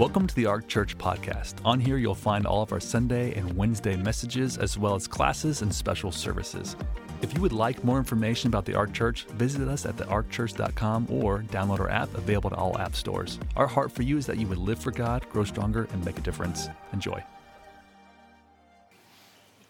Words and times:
Welcome 0.00 0.26
to 0.28 0.34
the 0.34 0.46
Ark 0.46 0.66
Church 0.66 0.96
podcast. 0.96 1.56
On 1.62 1.78
here, 1.78 1.98
you'll 1.98 2.14
find 2.14 2.46
all 2.46 2.62
of 2.62 2.72
our 2.72 2.80
Sunday 2.80 3.34
and 3.34 3.54
Wednesday 3.54 3.96
messages, 3.96 4.56
as 4.56 4.78
well 4.78 4.94
as 4.94 5.06
classes 5.06 5.60
and 5.60 5.74
special 5.74 6.10
services. 6.10 6.74
If 7.20 7.34
you 7.34 7.42
would 7.42 7.52
like 7.52 7.84
more 7.84 7.98
information 7.98 8.48
about 8.48 8.64
the 8.64 8.74
Ark 8.74 8.94
Church, 8.94 9.26
visit 9.32 9.68
us 9.68 9.84
at 9.84 9.98
thearkchurch.com 9.98 11.08
or 11.10 11.40
download 11.40 11.80
our 11.80 11.90
app 11.90 12.14
available 12.14 12.48
to 12.48 12.56
all 12.56 12.78
app 12.78 12.96
stores. 12.96 13.38
Our 13.56 13.66
heart 13.66 13.92
for 13.92 14.00
you 14.00 14.16
is 14.16 14.24
that 14.24 14.38
you 14.38 14.46
would 14.46 14.56
live 14.56 14.78
for 14.78 14.90
God, 14.90 15.28
grow 15.28 15.44
stronger, 15.44 15.86
and 15.92 16.02
make 16.02 16.16
a 16.16 16.22
difference. 16.22 16.68
Enjoy. 16.94 17.22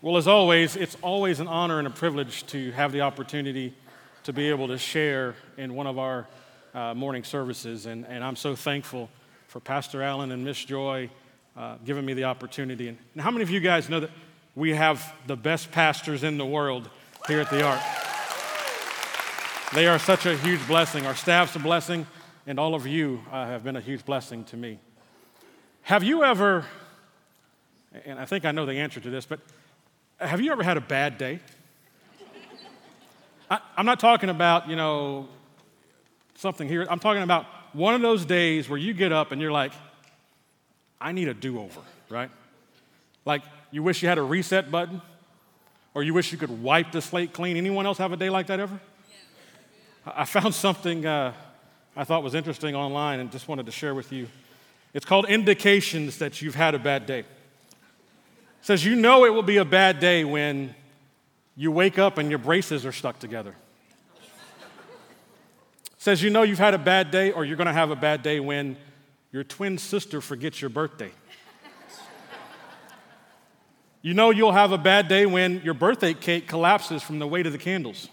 Well, 0.00 0.16
as 0.16 0.28
always, 0.28 0.76
it's 0.76 0.96
always 1.02 1.40
an 1.40 1.48
honor 1.48 1.80
and 1.80 1.88
a 1.88 1.90
privilege 1.90 2.46
to 2.46 2.70
have 2.70 2.92
the 2.92 3.00
opportunity 3.00 3.74
to 4.22 4.32
be 4.32 4.48
able 4.48 4.68
to 4.68 4.78
share 4.78 5.34
in 5.56 5.74
one 5.74 5.88
of 5.88 5.98
our 5.98 6.28
uh, 6.72 6.94
morning 6.94 7.24
services. 7.24 7.86
And, 7.86 8.06
and 8.06 8.22
I'm 8.22 8.36
so 8.36 8.54
thankful 8.54 9.10
for 9.50 9.58
Pastor 9.58 10.00
Allen 10.00 10.30
and 10.30 10.44
Miss 10.44 10.64
Joy 10.64 11.10
uh, 11.56 11.74
giving 11.84 12.06
me 12.06 12.14
the 12.14 12.22
opportunity. 12.22 12.86
And, 12.86 12.96
and 13.14 13.20
how 13.20 13.32
many 13.32 13.42
of 13.42 13.50
you 13.50 13.58
guys 13.58 13.88
know 13.88 13.98
that 13.98 14.10
we 14.54 14.74
have 14.74 15.12
the 15.26 15.34
best 15.34 15.72
pastors 15.72 16.22
in 16.22 16.38
the 16.38 16.46
world 16.46 16.88
here 17.26 17.40
at 17.40 17.50
the 17.50 17.60
Ark? 17.60 17.80
They 19.74 19.88
are 19.88 19.98
such 19.98 20.24
a 20.24 20.36
huge 20.36 20.64
blessing. 20.68 21.04
Our 21.04 21.16
staff's 21.16 21.56
a 21.56 21.58
blessing, 21.58 22.06
and 22.46 22.60
all 22.60 22.76
of 22.76 22.86
you 22.86 23.22
uh, 23.32 23.46
have 23.46 23.64
been 23.64 23.74
a 23.74 23.80
huge 23.80 24.04
blessing 24.04 24.44
to 24.44 24.56
me. 24.56 24.78
Have 25.82 26.04
you 26.04 26.22
ever, 26.22 26.64
and 28.04 28.20
I 28.20 28.26
think 28.26 28.44
I 28.44 28.52
know 28.52 28.66
the 28.66 28.74
answer 28.74 29.00
to 29.00 29.10
this, 29.10 29.26
but 29.26 29.40
have 30.20 30.40
you 30.40 30.52
ever 30.52 30.62
had 30.62 30.76
a 30.76 30.80
bad 30.80 31.18
day? 31.18 31.40
I, 33.50 33.58
am 33.76 33.84
not 33.84 33.98
talking 33.98 34.28
about, 34.28 34.68
you 34.68 34.76
know, 34.76 35.26
something 36.36 36.68
here. 36.68 36.86
I'm 36.88 37.00
talking 37.00 37.24
about 37.24 37.46
one 37.72 37.94
of 37.94 38.02
those 38.02 38.24
days 38.24 38.68
where 38.68 38.78
you 38.78 38.92
get 38.92 39.12
up 39.12 39.32
and 39.32 39.40
you're 39.40 39.52
like, 39.52 39.72
I 41.00 41.12
need 41.12 41.28
a 41.28 41.34
do 41.34 41.60
over, 41.60 41.80
right? 42.08 42.30
Like 43.24 43.42
you 43.70 43.82
wish 43.82 44.02
you 44.02 44.08
had 44.08 44.18
a 44.18 44.22
reset 44.22 44.70
button 44.70 45.00
or 45.94 46.02
you 46.02 46.14
wish 46.14 46.32
you 46.32 46.38
could 46.38 46.62
wipe 46.62 46.92
the 46.92 47.00
slate 47.00 47.32
clean. 47.32 47.56
Anyone 47.56 47.86
else 47.86 47.98
have 47.98 48.12
a 48.12 48.16
day 48.16 48.30
like 48.30 48.48
that 48.48 48.60
ever? 48.60 48.78
Yeah. 49.10 50.12
I 50.16 50.24
found 50.24 50.54
something 50.54 51.06
uh, 51.06 51.32
I 51.96 52.04
thought 52.04 52.22
was 52.22 52.34
interesting 52.34 52.74
online 52.74 53.20
and 53.20 53.30
just 53.32 53.48
wanted 53.48 53.66
to 53.66 53.72
share 53.72 53.94
with 53.94 54.12
you. 54.12 54.28
It's 54.92 55.06
called 55.06 55.28
Indications 55.28 56.18
That 56.18 56.42
You've 56.42 56.54
Had 56.54 56.74
a 56.74 56.78
Bad 56.78 57.06
Day. 57.06 57.20
It 57.20 57.26
says, 58.62 58.84
You 58.84 58.96
know 58.96 59.24
it 59.24 59.32
will 59.32 59.42
be 59.42 59.58
a 59.58 59.64
bad 59.64 60.00
day 60.00 60.24
when 60.24 60.74
you 61.56 61.70
wake 61.70 61.98
up 61.98 62.18
and 62.18 62.28
your 62.30 62.38
braces 62.38 62.84
are 62.86 62.92
stuck 62.92 63.18
together 63.18 63.54
says, 66.00 66.22
You 66.22 66.30
know 66.30 66.42
you've 66.42 66.58
had 66.58 66.74
a 66.74 66.78
bad 66.78 67.12
day, 67.12 67.30
or 67.30 67.44
you're 67.44 67.56
going 67.56 67.68
to 67.68 67.72
have 67.72 67.90
a 67.90 67.96
bad 67.96 68.22
day 68.24 68.40
when 68.40 68.76
your 69.30 69.44
twin 69.44 69.78
sister 69.78 70.20
forgets 70.20 70.60
your 70.60 70.70
birthday. 70.70 71.12
you 74.02 74.14
know 74.14 74.30
you'll 74.30 74.52
have 74.52 74.72
a 74.72 74.78
bad 74.78 75.06
day 75.06 75.26
when 75.26 75.60
your 75.62 75.74
birthday 75.74 76.14
cake 76.14 76.48
collapses 76.48 77.02
from 77.02 77.20
the 77.20 77.26
weight 77.26 77.46
of 77.46 77.52
the 77.52 77.58
candles. 77.58 78.08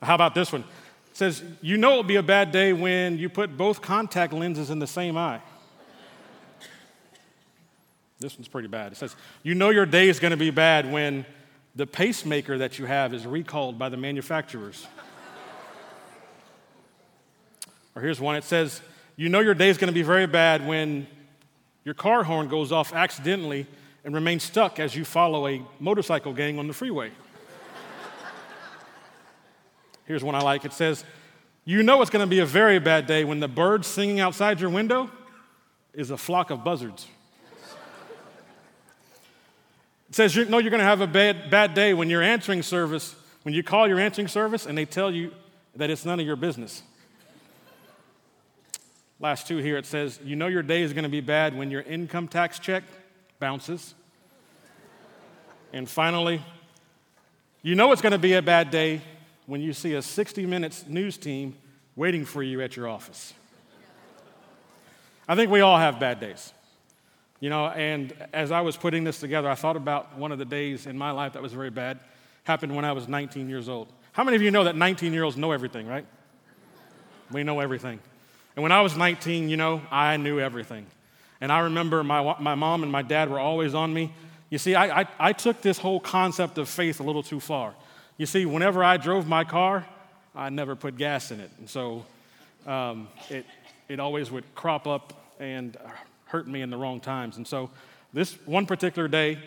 How 0.00 0.14
about 0.14 0.34
this 0.34 0.52
one? 0.52 0.60
It 0.60 1.16
says, 1.16 1.42
You 1.62 1.78
know 1.78 1.92
it'll 1.92 2.02
be 2.04 2.16
a 2.16 2.22
bad 2.22 2.52
day 2.52 2.72
when 2.72 3.18
you 3.18 3.28
put 3.28 3.56
both 3.56 3.80
contact 3.80 4.32
lenses 4.32 4.70
in 4.70 4.78
the 4.78 4.86
same 4.86 5.16
eye. 5.16 5.40
This 8.18 8.36
one's 8.36 8.48
pretty 8.48 8.68
bad. 8.68 8.92
It 8.92 8.96
says, 8.96 9.16
You 9.42 9.54
know 9.54 9.70
your 9.70 9.86
day 9.86 10.10
is 10.10 10.20
going 10.20 10.32
to 10.32 10.36
be 10.36 10.50
bad 10.50 10.90
when 10.92 11.24
the 11.74 11.86
pacemaker 11.86 12.58
that 12.58 12.78
you 12.78 12.84
have 12.84 13.14
is 13.14 13.26
recalled 13.26 13.78
by 13.78 13.88
the 13.88 13.96
manufacturers. 13.96 14.86
Or 17.96 18.02
here's 18.02 18.20
one 18.20 18.36
it 18.36 18.44
says, 18.44 18.82
You 19.16 19.30
know 19.30 19.40
your 19.40 19.54
day 19.54 19.70
is 19.70 19.78
going 19.78 19.88
to 19.88 19.94
be 19.94 20.02
very 20.02 20.26
bad 20.26 20.66
when 20.66 21.06
your 21.82 21.94
car 21.94 22.22
horn 22.22 22.46
goes 22.46 22.70
off 22.70 22.92
accidentally 22.92 23.66
and 24.04 24.14
remains 24.14 24.42
stuck 24.42 24.78
as 24.78 24.94
you 24.94 25.04
follow 25.04 25.48
a 25.48 25.64
motorcycle 25.80 26.34
gang 26.34 26.58
on 26.58 26.68
the 26.68 26.74
freeway. 26.74 27.10
Here's 30.04 30.22
one 30.22 30.34
I 30.34 30.40
like 30.40 30.66
it 30.66 30.74
says, 30.74 31.04
You 31.64 31.82
know 31.82 32.02
it's 32.02 32.10
going 32.10 32.24
to 32.24 32.28
be 32.28 32.40
a 32.40 32.46
very 32.46 32.78
bad 32.78 33.06
day 33.06 33.24
when 33.24 33.40
the 33.40 33.48
bird 33.48 33.86
singing 33.86 34.20
outside 34.20 34.60
your 34.60 34.70
window 34.70 35.10
is 35.94 36.10
a 36.10 36.18
flock 36.18 36.50
of 36.50 36.62
buzzards. 36.62 37.06
It 40.10 40.14
says, 40.14 40.36
You 40.36 40.44
know 40.44 40.58
you're 40.58 40.70
going 40.70 40.80
to 40.80 40.84
have 40.84 41.00
a 41.00 41.06
bad, 41.06 41.50
bad 41.50 41.72
day 41.72 41.94
when 41.94 42.10
your 42.10 42.22
answering 42.22 42.62
service, 42.62 43.16
when 43.42 43.54
you 43.54 43.62
call 43.62 43.88
your 43.88 43.98
answering 43.98 44.28
service 44.28 44.66
and 44.66 44.76
they 44.76 44.84
tell 44.84 45.10
you 45.10 45.32
that 45.76 45.88
it's 45.88 46.04
none 46.04 46.20
of 46.20 46.26
your 46.26 46.36
business. 46.36 46.82
Last 49.18 49.46
two 49.46 49.58
here, 49.58 49.78
it 49.78 49.86
says, 49.86 50.20
You 50.24 50.36
know 50.36 50.46
your 50.46 50.62
day 50.62 50.82
is 50.82 50.92
going 50.92 51.04
to 51.04 51.08
be 51.08 51.20
bad 51.20 51.56
when 51.56 51.70
your 51.70 51.82
income 51.82 52.28
tax 52.28 52.58
check 52.58 52.84
bounces. 53.38 53.94
and 55.72 55.88
finally, 55.88 56.42
you 57.62 57.74
know 57.74 57.92
it's 57.92 58.02
going 58.02 58.12
to 58.12 58.18
be 58.18 58.34
a 58.34 58.42
bad 58.42 58.70
day 58.70 59.00
when 59.46 59.60
you 59.60 59.72
see 59.72 59.94
a 59.94 60.02
60 60.02 60.44
Minutes 60.44 60.84
news 60.86 61.16
team 61.16 61.56
waiting 61.94 62.24
for 62.24 62.42
you 62.42 62.60
at 62.60 62.76
your 62.76 62.88
office. 62.88 63.32
I 65.26 65.34
think 65.34 65.50
we 65.50 65.60
all 65.60 65.78
have 65.78 65.98
bad 65.98 66.20
days. 66.20 66.52
You 67.40 67.50
know, 67.50 67.66
and 67.66 68.14
as 68.32 68.50
I 68.50 68.60
was 68.60 68.76
putting 68.76 69.04
this 69.04 69.18
together, 69.18 69.48
I 69.48 69.54
thought 69.54 69.76
about 69.76 70.16
one 70.16 70.30
of 70.32 70.38
the 70.38 70.44
days 70.44 70.86
in 70.86 70.96
my 70.96 71.10
life 71.10 71.32
that 71.34 71.42
was 71.42 71.52
very 71.52 71.70
bad. 71.70 71.98
Happened 72.44 72.74
when 72.76 72.84
I 72.84 72.92
was 72.92 73.08
19 73.08 73.48
years 73.48 73.68
old. 73.68 73.92
How 74.12 74.24
many 74.24 74.36
of 74.36 74.42
you 74.42 74.50
know 74.50 74.64
that 74.64 74.76
19 74.76 75.12
year 75.12 75.24
olds 75.24 75.36
know 75.36 75.52
everything, 75.52 75.86
right? 75.86 76.06
We 77.30 77.42
know 77.42 77.60
everything. 77.60 77.98
And 78.56 78.62
when 78.62 78.72
I 78.72 78.80
was 78.80 78.96
19, 78.96 79.50
you 79.50 79.58
know, 79.58 79.82
I 79.90 80.16
knew 80.16 80.40
everything. 80.40 80.86
And 81.42 81.52
I 81.52 81.60
remember 81.60 82.02
my, 82.02 82.36
my 82.40 82.54
mom 82.54 82.82
and 82.82 82.90
my 82.90 83.02
dad 83.02 83.30
were 83.30 83.38
always 83.38 83.74
on 83.74 83.92
me. 83.92 84.12
You 84.48 84.56
see, 84.56 84.74
I, 84.74 85.02
I, 85.02 85.08
I 85.18 85.32
took 85.34 85.60
this 85.60 85.76
whole 85.78 86.00
concept 86.00 86.56
of 86.56 86.68
faith 86.68 86.98
a 87.00 87.02
little 87.02 87.22
too 87.22 87.38
far. 87.38 87.74
You 88.16 88.24
see, 88.24 88.46
whenever 88.46 88.82
I 88.82 88.96
drove 88.96 89.28
my 89.28 89.44
car, 89.44 89.86
I 90.34 90.48
never 90.48 90.74
put 90.74 90.96
gas 90.96 91.30
in 91.30 91.40
it. 91.40 91.50
And 91.58 91.68
so 91.68 92.06
um, 92.66 93.08
it, 93.28 93.44
it 93.88 94.00
always 94.00 94.30
would 94.30 94.44
crop 94.54 94.86
up 94.86 95.12
and 95.38 95.76
hurt 96.24 96.48
me 96.48 96.62
in 96.62 96.70
the 96.70 96.78
wrong 96.78 97.00
times. 97.00 97.36
And 97.36 97.46
so 97.46 97.70
this 98.14 98.32
one 98.46 98.64
particular 98.64 99.06
day, 99.06 99.38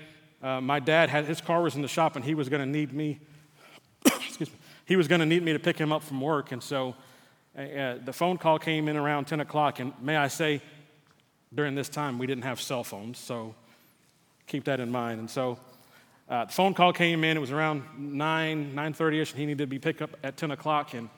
uh, 0.43 0.61
my 0.61 0.79
dad 0.79 1.09
had 1.09 1.25
his 1.25 1.41
car 1.41 1.63
was 1.63 1.75
in 1.75 1.81
the 1.81 1.87
shop 1.87 2.15
and 2.15 2.23
he 2.23 2.35
was 2.35 2.47
going 2.47 2.61
to 2.61 2.69
need 2.69 2.93
me. 2.93 3.19
excuse 4.05 4.51
me. 4.51 4.57
He 4.85 4.95
was 4.95 5.07
going 5.07 5.19
to 5.19 5.25
need 5.25 5.43
me 5.43 5.53
to 5.53 5.59
pick 5.59 5.77
him 5.77 5.91
up 5.91 6.03
from 6.03 6.21
work. 6.21 6.51
And 6.51 6.61
so 6.61 6.95
uh, 7.57 7.95
the 8.03 8.13
phone 8.13 8.37
call 8.37 8.59
came 8.59 8.87
in 8.87 8.95
around 8.95 9.25
10 9.25 9.39
o'clock, 9.39 9.79
and 9.79 9.93
may 10.01 10.15
I 10.15 10.27
say, 10.27 10.61
during 11.53 11.75
this 11.75 11.89
time, 11.89 12.19
we 12.19 12.27
didn't 12.27 12.43
have 12.43 12.61
cell 12.61 12.83
phones, 12.83 13.17
so 13.17 13.55
keep 14.45 14.65
that 14.65 14.79
in 14.79 14.91
mind. 14.91 15.19
And 15.19 15.29
so 15.29 15.59
uh, 16.29 16.45
the 16.45 16.51
phone 16.51 16.73
call 16.73 16.93
came 16.93 17.23
in, 17.23 17.37
it 17.37 17.39
was 17.39 17.51
around 17.51 17.83
9, 17.97 18.73
9.30ish, 18.75 19.31
and 19.31 19.39
he 19.39 19.45
needed 19.47 19.63
to 19.63 19.67
be 19.67 19.79
picked 19.79 20.01
up 20.01 20.11
at 20.23 20.37
10 20.37 20.51
o'clock. 20.51 20.93
And, 20.93 21.09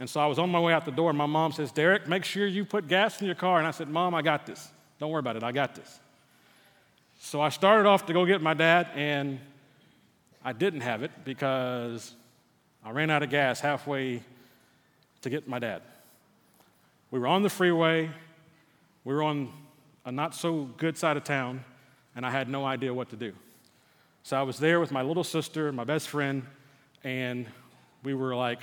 and 0.00 0.10
so 0.10 0.20
I 0.20 0.26
was 0.26 0.38
on 0.38 0.50
my 0.50 0.58
way 0.58 0.72
out 0.72 0.84
the 0.84 0.90
door, 0.90 1.10
and 1.10 1.18
my 1.18 1.26
mom 1.26 1.52
says, 1.52 1.70
Derrick, 1.70 2.08
make 2.08 2.24
sure 2.24 2.46
you 2.46 2.64
put 2.64 2.88
gas 2.88 3.20
in 3.20 3.26
your 3.26 3.36
car. 3.36 3.58
And 3.58 3.66
I 3.66 3.70
said, 3.70 3.88
Mom, 3.88 4.14
I 4.14 4.22
got 4.22 4.44
this. 4.44 4.68
Don't 4.98 5.10
worry 5.10 5.20
about 5.20 5.36
it, 5.36 5.44
I 5.44 5.52
got 5.52 5.74
this. 5.74 6.00
So 7.20 7.40
I 7.40 7.48
started 7.48 7.88
off 7.88 8.06
to 8.06 8.12
go 8.12 8.26
get 8.26 8.42
my 8.42 8.54
dad, 8.54 8.88
and 8.94 9.38
I 10.44 10.52
didn't 10.52 10.80
have 10.80 11.02
it 11.02 11.12
because 11.24 12.12
I 12.84 12.90
ran 12.90 13.08
out 13.10 13.22
of 13.22 13.30
gas 13.30 13.60
halfway 13.60 14.22
to 15.26 15.30
get 15.30 15.48
my 15.48 15.58
dad. 15.58 15.82
We 17.10 17.18
were 17.18 17.26
on 17.26 17.42
the 17.42 17.50
freeway, 17.50 18.08
we 19.04 19.12
were 19.12 19.24
on 19.24 19.52
a 20.04 20.12
not 20.12 20.36
so 20.36 20.70
good 20.76 20.96
side 20.96 21.16
of 21.16 21.24
town, 21.24 21.64
and 22.14 22.24
I 22.24 22.30
had 22.30 22.48
no 22.48 22.64
idea 22.64 22.94
what 22.94 23.10
to 23.10 23.16
do. 23.16 23.32
So 24.22 24.36
I 24.36 24.44
was 24.44 24.60
there 24.60 24.78
with 24.78 24.92
my 24.92 25.02
little 25.02 25.24
sister, 25.24 25.72
my 25.72 25.82
best 25.82 26.08
friend, 26.08 26.44
and 27.02 27.46
we 28.04 28.14
were 28.14 28.36
like 28.36 28.60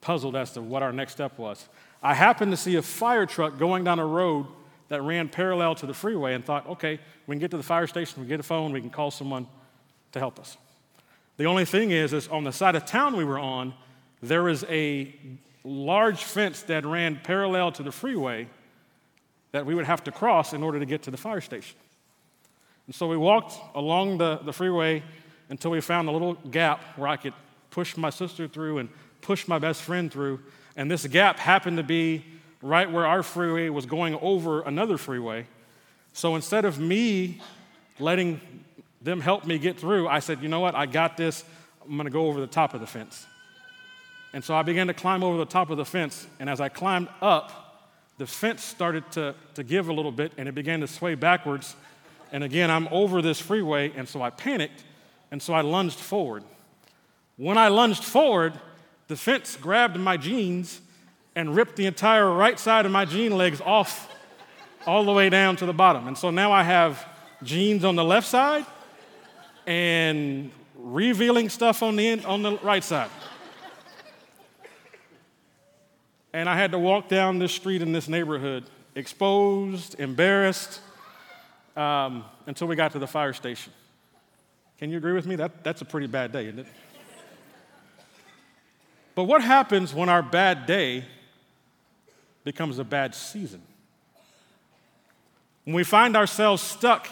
puzzled 0.00 0.36
as 0.36 0.52
to 0.52 0.62
what 0.62 0.84
our 0.84 0.92
next 0.92 1.10
step 1.10 1.36
was. 1.38 1.68
I 2.00 2.14
happened 2.14 2.52
to 2.52 2.56
see 2.56 2.76
a 2.76 2.82
fire 2.82 3.26
truck 3.26 3.58
going 3.58 3.82
down 3.82 3.98
a 3.98 4.06
road 4.06 4.46
that 4.90 5.02
ran 5.02 5.28
parallel 5.28 5.74
to 5.74 5.86
the 5.86 5.94
freeway 5.94 6.34
and 6.34 6.44
thought, 6.44 6.68
okay, 6.68 7.00
we 7.26 7.34
can 7.34 7.40
get 7.40 7.50
to 7.50 7.56
the 7.56 7.64
fire 7.64 7.88
station, 7.88 8.20
we 8.20 8.26
can 8.26 8.28
get 8.28 8.40
a 8.40 8.44
phone, 8.44 8.70
we 8.70 8.80
can 8.80 8.90
call 8.90 9.10
someone 9.10 9.48
to 10.12 10.20
help 10.20 10.38
us. 10.38 10.56
The 11.36 11.46
only 11.46 11.64
thing 11.64 11.90
is, 11.90 12.12
is 12.12 12.28
on 12.28 12.44
the 12.44 12.52
side 12.52 12.76
of 12.76 12.86
town 12.86 13.16
we 13.16 13.24
were 13.24 13.40
on, 13.40 13.74
there 14.22 14.44
was 14.44 14.62
a 14.68 15.12
large 15.64 16.22
fence 16.22 16.62
that 16.62 16.84
ran 16.84 17.18
parallel 17.24 17.72
to 17.72 17.82
the 17.82 17.92
freeway 17.92 18.46
that 19.52 19.64
we 19.64 19.74
would 19.74 19.86
have 19.86 20.04
to 20.04 20.12
cross 20.12 20.52
in 20.52 20.62
order 20.62 20.78
to 20.78 20.86
get 20.86 21.02
to 21.02 21.10
the 21.10 21.16
fire 21.16 21.40
station. 21.40 21.76
And 22.86 22.94
so 22.94 23.08
we 23.08 23.16
walked 23.16 23.54
along 23.74 24.18
the, 24.18 24.38
the 24.38 24.52
freeway 24.52 25.02
until 25.48 25.70
we 25.70 25.80
found 25.80 26.08
a 26.08 26.12
little 26.12 26.34
gap 26.34 26.82
where 26.96 27.08
I 27.08 27.16
could 27.16 27.32
push 27.70 27.96
my 27.96 28.10
sister 28.10 28.46
through 28.46 28.78
and 28.78 28.88
push 29.20 29.48
my 29.48 29.58
best 29.58 29.82
friend 29.82 30.12
through. 30.12 30.40
And 30.76 30.90
this 30.90 31.06
gap 31.06 31.38
happened 31.38 31.78
to 31.78 31.82
be 31.82 32.24
right 32.62 32.90
where 32.90 33.06
our 33.06 33.22
freeway 33.22 33.68
was 33.68 33.86
going 33.86 34.16
over 34.16 34.62
another 34.62 34.98
freeway. 34.98 35.46
So 36.12 36.34
instead 36.34 36.64
of 36.64 36.78
me 36.78 37.40
letting 37.98 38.40
them 39.00 39.20
help 39.20 39.44
me 39.46 39.58
get 39.58 39.78
through, 39.78 40.08
I 40.08 40.18
said, 40.18 40.42
you 40.42 40.48
know 40.48 40.60
what, 40.60 40.74
I 40.74 40.86
got 40.86 41.16
this. 41.16 41.44
I'm 41.82 41.96
going 41.96 42.04
to 42.06 42.10
go 42.10 42.26
over 42.26 42.40
the 42.40 42.46
top 42.46 42.74
of 42.74 42.80
the 42.80 42.86
fence. 42.86 43.26
And 44.34 44.42
so 44.42 44.52
I 44.52 44.62
began 44.62 44.88
to 44.88 44.94
climb 44.94 45.22
over 45.22 45.38
the 45.38 45.46
top 45.46 45.70
of 45.70 45.76
the 45.76 45.84
fence. 45.84 46.26
And 46.40 46.50
as 46.50 46.60
I 46.60 46.68
climbed 46.68 47.08
up, 47.22 47.92
the 48.18 48.26
fence 48.26 48.64
started 48.64 49.08
to, 49.12 49.36
to 49.54 49.62
give 49.62 49.88
a 49.88 49.92
little 49.92 50.10
bit 50.10 50.32
and 50.36 50.48
it 50.48 50.56
began 50.56 50.80
to 50.80 50.88
sway 50.88 51.14
backwards. 51.14 51.76
And 52.32 52.42
again, 52.42 52.68
I'm 52.68 52.88
over 52.90 53.22
this 53.22 53.38
freeway, 53.38 53.92
and 53.96 54.08
so 54.08 54.20
I 54.20 54.30
panicked, 54.30 54.82
and 55.30 55.40
so 55.40 55.54
I 55.54 55.60
lunged 55.60 56.00
forward. 56.00 56.42
When 57.36 57.56
I 57.56 57.68
lunged 57.68 58.02
forward, 58.02 58.54
the 59.06 59.14
fence 59.14 59.54
grabbed 59.54 59.96
my 60.00 60.16
jeans 60.16 60.80
and 61.36 61.54
ripped 61.54 61.76
the 61.76 61.86
entire 61.86 62.28
right 62.28 62.58
side 62.58 62.86
of 62.86 62.92
my 62.92 63.04
jean 63.04 63.38
legs 63.38 63.60
off 63.60 64.12
all 64.84 65.04
the 65.04 65.12
way 65.12 65.28
down 65.30 65.54
to 65.56 65.66
the 65.66 65.72
bottom. 65.72 66.08
And 66.08 66.18
so 66.18 66.30
now 66.30 66.50
I 66.50 66.64
have 66.64 67.06
jeans 67.44 67.84
on 67.84 67.94
the 67.94 68.04
left 68.04 68.26
side 68.26 68.66
and 69.64 70.50
revealing 70.76 71.50
stuff 71.50 71.84
on 71.84 71.94
the, 71.94 72.08
end, 72.08 72.26
on 72.26 72.42
the 72.42 72.58
right 72.58 72.82
side. 72.82 73.10
And 76.34 76.48
I 76.48 76.56
had 76.56 76.72
to 76.72 76.80
walk 76.80 77.08
down 77.08 77.38
this 77.38 77.52
street 77.52 77.80
in 77.80 77.92
this 77.92 78.08
neighborhood, 78.08 78.64
exposed, 78.96 80.00
embarrassed, 80.00 80.80
um, 81.76 82.24
until 82.46 82.66
we 82.66 82.74
got 82.74 82.90
to 82.92 82.98
the 82.98 83.06
fire 83.06 83.32
station. 83.32 83.72
Can 84.78 84.90
you 84.90 84.96
agree 84.96 85.12
with 85.12 85.26
me? 85.26 85.36
That, 85.36 85.62
that's 85.62 85.80
a 85.80 85.84
pretty 85.84 86.08
bad 86.08 86.32
day, 86.32 86.46
isn't 86.46 86.58
it? 86.58 86.66
But 89.14 89.24
what 89.24 89.42
happens 89.42 89.94
when 89.94 90.08
our 90.08 90.24
bad 90.24 90.66
day 90.66 91.04
becomes 92.42 92.80
a 92.80 92.84
bad 92.84 93.14
season? 93.14 93.62
When 95.62 95.76
we 95.76 95.84
find 95.84 96.16
ourselves 96.16 96.62
stuck 96.62 97.06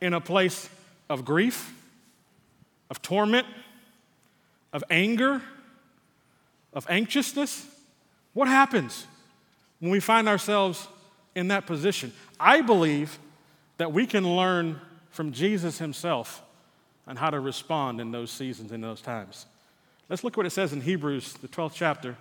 in 0.00 0.14
a 0.14 0.20
place 0.20 0.68
of 1.08 1.24
grief, 1.24 1.72
of 2.90 3.00
torment, 3.02 3.46
of 4.72 4.82
anger, 4.90 5.40
of 6.72 6.84
anxiousness, 6.90 7.68
what 8.34 8.48
happens 8.48 9.06
when 9.80 9.90
we 9.90 10.00
find 10.00 10.28
ourselves 10.28 10.86
in 11.34 11.48
that 11.48 11.66
position? 11.66 12.12
I 12.38 12.60
believe 12.60 13.18
that 13.78 13.92
we 13.92 14.06
can 14.06 14.36
learn 14.36 14.80
from 15.10 15.32
Jesus 15.32 15.78
himself 15.78 16.42
on 17.06 17.16
how 17.16 17.30
to 17.30 17.40
respond 17.40 18.00
in 18.00 18.10
those 18.10 18.30
seasons, 18.30 18.72
in 18.72 18.80
those 18.80 19.00
times. 19.00 19.46
Let's 20.08 20.24
look 20.24 20.36
what 20.36 20.46
it 20.46 20.50
says 20.50 20.72
in 20.72 20.80
Hebrews, 20.80 21.34
the 21.34 21.48
12th 21.48 21.72
chapter, 21.74 22.16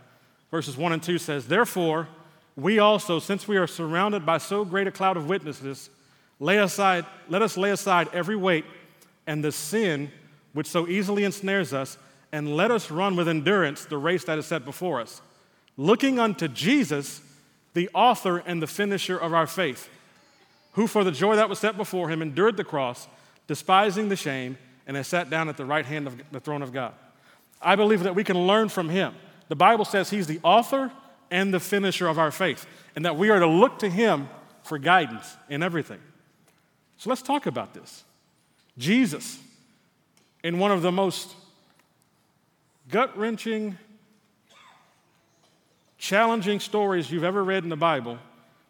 verses 0.51 0.77
1 0.77 0.94
and 0.94 1.04
2 1.04 1.18
says, 1.18 1.48
Therefore, 1.48 2.07
we 2.56 2.80
also, 2.80 3.19
since 3.19 3.48
we 3.48 3.57
are 3.57 3.68
surrounded 3.68 4.25
by 4.25 4.38
so 4.38 4.63
great 4.63 4.88
a 4.88 4.92
cloud 4.92 5.18
of 5.18 5.27
witnesses, 5.27 5.89
lay 6.39 6.59
aside, 6.59 7.06
let 7.27 7.42
us 7.42 7.57
lay 7.57 7.71
aside 7.71 8.09
every 8.13 8.36
weight 8.36 8.66
and 9.25 9.44
the 9.44 9.51
sin 9.51 10.12
which 10.54 10.68
so 10.68 10.88
easily 10.88 11.24
ensnares 11.24 11.74
us, 11.74 11.98
and 12.31 12.56
let 12.56 12.69
us 12.69 12.92
run 12.92 13.16
with 13.16 13.27
endurance 13.27 13.86
the 13.86 13.98
race 13.98 14.24
that 14.25 14.38
is 14.38 14.45
set 14.45 14.66
before 14.66 15.01
us, 15.01 15.21
looking 15.77 16.19
unto 16.19 16.47
Jesus, 16.47 17.21
the 17.73 17.89
author 17.93 18.37
and 18.39 18.61
the 18.61 18.67
finisher 18.67 19.17
of 19.17 19.33
our 19.33 19.47
faith, 19.47 19.89
who 20.73 20.87
for 20.87 21.03
the 21.03 21.11
joy 21.11 21.35
that 21.35 21.49
was 21.49 21.59
set 21.59 21.77
before 21.77 22.09
him 22.09 22.21
endured 22.21 22.57
the 22.57 22.63
cross, 22.63 23.07
despising 23.47 24.09
the 24.09 24.15
shame, 24.15 24.57
and 24.87 24.97
has 24.97 25.07
sat 25.07 25.29
down 25.29 25.49
at 25.49 25.57
the 25.57 25.65
right 25.65 25.85
hand 25.85 26.07
of 26.07 26.21
the 26.31 26.39
throne 26.39 26.61
of 26.61 26.73
God. 26.73 26.93
I 27.61 27.75
believe 27.75 28.03
that 28.03 28.15
we 28.15 28.23
can 28.23 28.47
learn 28.47 28.69
from 28.69 28.89
him. 28.89 29.13
The 29.47 29.55
Bible 29.55 29.85
says 29.85 30.09
he's 30.09 30.27
the 30.27 30.39
author 30.43 30.91
and 31.31 31.53
the 31.53 31.59
finisher 31.59 32.07
of 32.07 32.19
our 32.19 32.31
faith, 32.31 32.65
and 32.95 33.05
that 33.05 33.15
we 33.15 33.29
are 33.29 33.39
to 33.39 33.47
look 33.47 33.79
to 33.79 33.89
him 33.89 34.29
for 34.63 34.77
guidance 34.77 35.35
in 35.49 35.63
everything. 35.63 35.99
So 36.97 37.09
let's 37.09 37.21
talk 37.21 37.45
about 37.45 37.73
this. 37.73 38.03
Jesus, 38.77 39.39
in 40.43 40.59
one 40.59 40.71
of 40.71 40.81
the 40.81 40.91
most 40.91 41.35
gut 42.89 43.17
wrenching, 43.17 43.77
challenging 46.03 46.59
stories 46.59 47.09
you've 47.09 47.23
ever 47.23 47.41
read 47.41 47.63
in 47.63 47.69
the 47.69 47.77
Bible. 47.77 48.19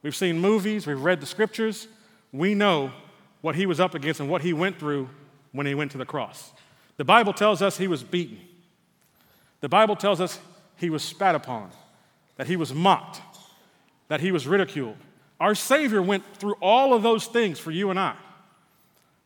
We've 0.03 0.15
seen 0.15 0.38
movies, 0.38 0.85
we've 0.85 1.01
read 1.01 1.19
the 1.19 1.25
scriptures. 1.25 1.88
We 2.31 2.53
know 2.53 2.91
what 3.41 3.56
he 3.56 3.65
was 3.65 3.80
up 3.80 3.95
against 3.95 4.19
and 4.19 4.30
what 4.30 4.44
he 4.44 4.53
went 4.53 4.77
through 4.77 5.09
when 5.51 5.65
he 5.65 5.74
went 5.74 5.91
to 5.94 5.97
the 5.97 6.06
cross. 6.06 6.53
The 6.97 7.03
Bible 7.03 7.33
tells 7.33 7.63
us 7.63 7.75
he 7.75 7.88
was 7.88 8.03
beaten. 8.03 8.38
The 9.62 9.68
Bible 9.68 9.95
tells 9.95 10.21
us 10.21 10.38
he 10.77 10.91
was 10.91 11.01
spat 11.01 11.33
upon, 11.33 11.71
that 12.38 12.45
he 12.45 12.56
was 12.56 12.71
mocked, 12.71 13.19
that 14.09 14.21
he 14.21 14.31
was 14.31 14.45
ridiculed. 14.45 14.97
Our 15.39 15.56
Savior 15.56 16.03
went 16.03 16.24
through 16.36 16.53
all 16.62 16.94
of 16.94 17.01
those 17.01 17.25
things 17.25 17.57
for 17.57 17.71
you 17.71 17.89
and 17.89 18.00
I. 18.00 18.15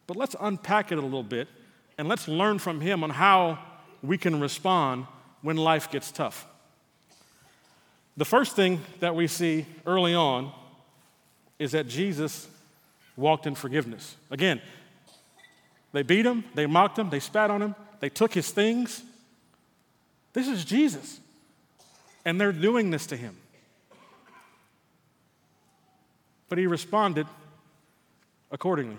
But 0.08 0.16
let's 0.16 0.36
unpack 0.40 0.94
it 0.94 0.98
a 0.98 1.02
little 1.02 1.24
bit 1.24 1.50
and 1.98 2.08
let's 2.08 2.30
learn 2.30 2.60
from 2.60 2.80
him 2.80 3.04
on 3.04 3.10
how 3.10 3.60
we 4.02 4.18
can 4.18 4.40
respond 4.40 5.08
when 5.42 5.58
life 5.58 5.92
gets 5.92 6.10
tough. 6.10 6.48
The 8.18 8.26
first 8.26 8.56
thing 8.56 8.82
that 9.00 9.16
we 9.16 9.28
see 9.28 9.68
early 9.86 10.16
on 10.16 10.52
is 11.60 11.72
that 11.72 11.88
Jesus 11.88 12.48
walked 13.16 13.46
in 13.46 13.54
forgiveness. 13.54 14.16
Again, 14.32 14.60
they 15.92 16.02
beat 16.02 16.26
him, 16.26 16.44
they 16.56 16.66
mocked 16.66 16.98
him, 16.98 17.12
they 17.12 17.20
spat 17.20 17.52
on 17.52 17.62
him, 17.62 17.76
they 18.00 18.10
took 18.10 18.34
his 18.34 18.50
things. 18.50 19.04
This 20.34 20.48
is 20.48 20.66
Jesus. 20.66 21.20
And 22.26 22.42
they're 22.42 22.52
doing 22.52 22.90
this 22.90 23.06
to 23.08 23.18
him. 23.18 23.38
But 26.50 26.58
he 26.58 26.68
responded 26.68 27.28
accordingly. 28.52 28.98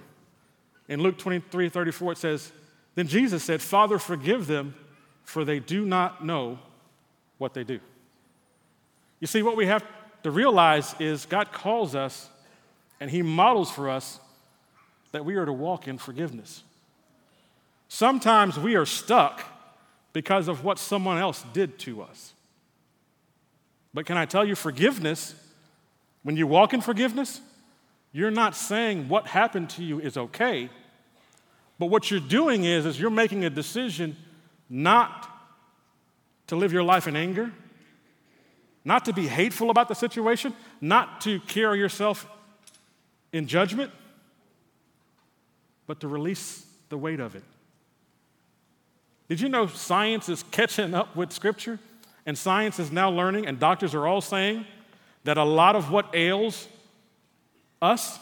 In 0.88 1.02
Luke 1.02 1.18
23 1.18 1.68
34, 1.68 2.12
it 2.12 2.18
says, 2.18 2.52
Then 2.94 3.08
Jesus 3.08 3.42
said, 3.44 3.60
Father, 3.60 3.98
forgive 3.98 4.46
them, 4.46 4.74
for 5.24 5.44
they 5.44 5.58
do 5.58 5.84
not 5.84 6.24
know 6.24 6.58
what 7.36 7.54
they 7.54 7.64
do. 7.64 7.80
You 9.20 9.26
see, 9.26 9.42
what 9.42 9.56
we 9.56 9.66
have 9.66 9.84
to 10.22 10.30
realize 10.30 10.94
is 10.98 11.26
God 11.26 11.52
calls 11.52 11.94
us 11.94 12.28
and 13.00 13.10
He 13.10 13.22
models 13.22 13.70
for 13.70 13.88
us 13.88 14.20
that 15.12 15.24
we 15.24 15.36
are 15.36 15.46
to 15.46 15.52
walk 15.52 15.88
in 15.88 15.98
forgiveness. 15.98 16.62
Sometimes 17.88 18.58
we 18.58 18.74
are 18.74 18.86
stuck 18.86 19.42
because 20.12 20.48
of 20.48 20.64
what 20.64 20.78
someone 20.78 21.18
else 21.18 21.44
did 21.52 21.78
to 21.80 22.02
us. 22.02 22.34
But 23.94 24.06
can 24.06 24.16
I 24.16 24.26
tell 24.26 24.44
you, 24.44 24.54
forgiveness, 24.54 25.34
when 26.22 26.36
you 26.36 26.46
walk 26.46 26.74
in 26.74 26.80
forgiveness, 26.80 27.40
you're 28.12 28.30
not 28.30 28.54
saying 28.54 29.08
what 29.08 29.26
happened 29.26 29.70
to 29.70 29.84
you 29.84 30.00
is 30.00 30.16
okay. 30.16 30.68
But 31.78 31.86
what 31.86 32.10
you're 32.10 32.20
doing 32.20 32.64
is, 32.64 32.84
is 32.84 33.00
you're 33.00 33.10
making 33.10 33.44
a 33.44 33.50
decision 33.50 34.16
not 34.68 35.28
to 36.48 36.56
live 36.56 36.72
your 36.72 36.82
life 36.82 37.06
in 37.06 37.16
anger, 37.16 37.52
not 38.84 39.04
to 39.04 39.12
be 39.12 39.26
hateful 39.26 39.70
about 39.70 39.88
the 39.88 39.94
situation, 39.94 40.54
not 40.80 41.20
to 41.22 41.40
carry 41.40 41.78
yourself 41.78 42.26
in 43.32 43.46
judgment, 43.46 43.90
but 45.86 46.00
to 46.00 46.08
release 46.08 46.66
the 46.88 46.96
weight 46.96 47.20
of 47.20 47.34
it. 47.34 47.42
Did 49.28 49.40
you 49.40 49.48
know 49.48 49.66
science 49.66 50.28
is 50.28 50.42
catching 50.50 50.94
up 50.94 51.14
with 51.14 51.32
Scripture? 51.32 51.78
And 52.24 52.36
science 52.36 52.78
is 52.78 52.92
now 52.92 53.10
learning, 53.10 53.46
and 53.46 53.58
doctors 53.58 53.94
are 53.94 54.06
all 54.06 54.20
saying 54.20 54.66
that 55.24 55.38
a 55.38 55.44
lot 55.44 55.76
of 55.76 55.90
what 55.90 56.10
ails 56.14 56.68
us, 57.80 58.18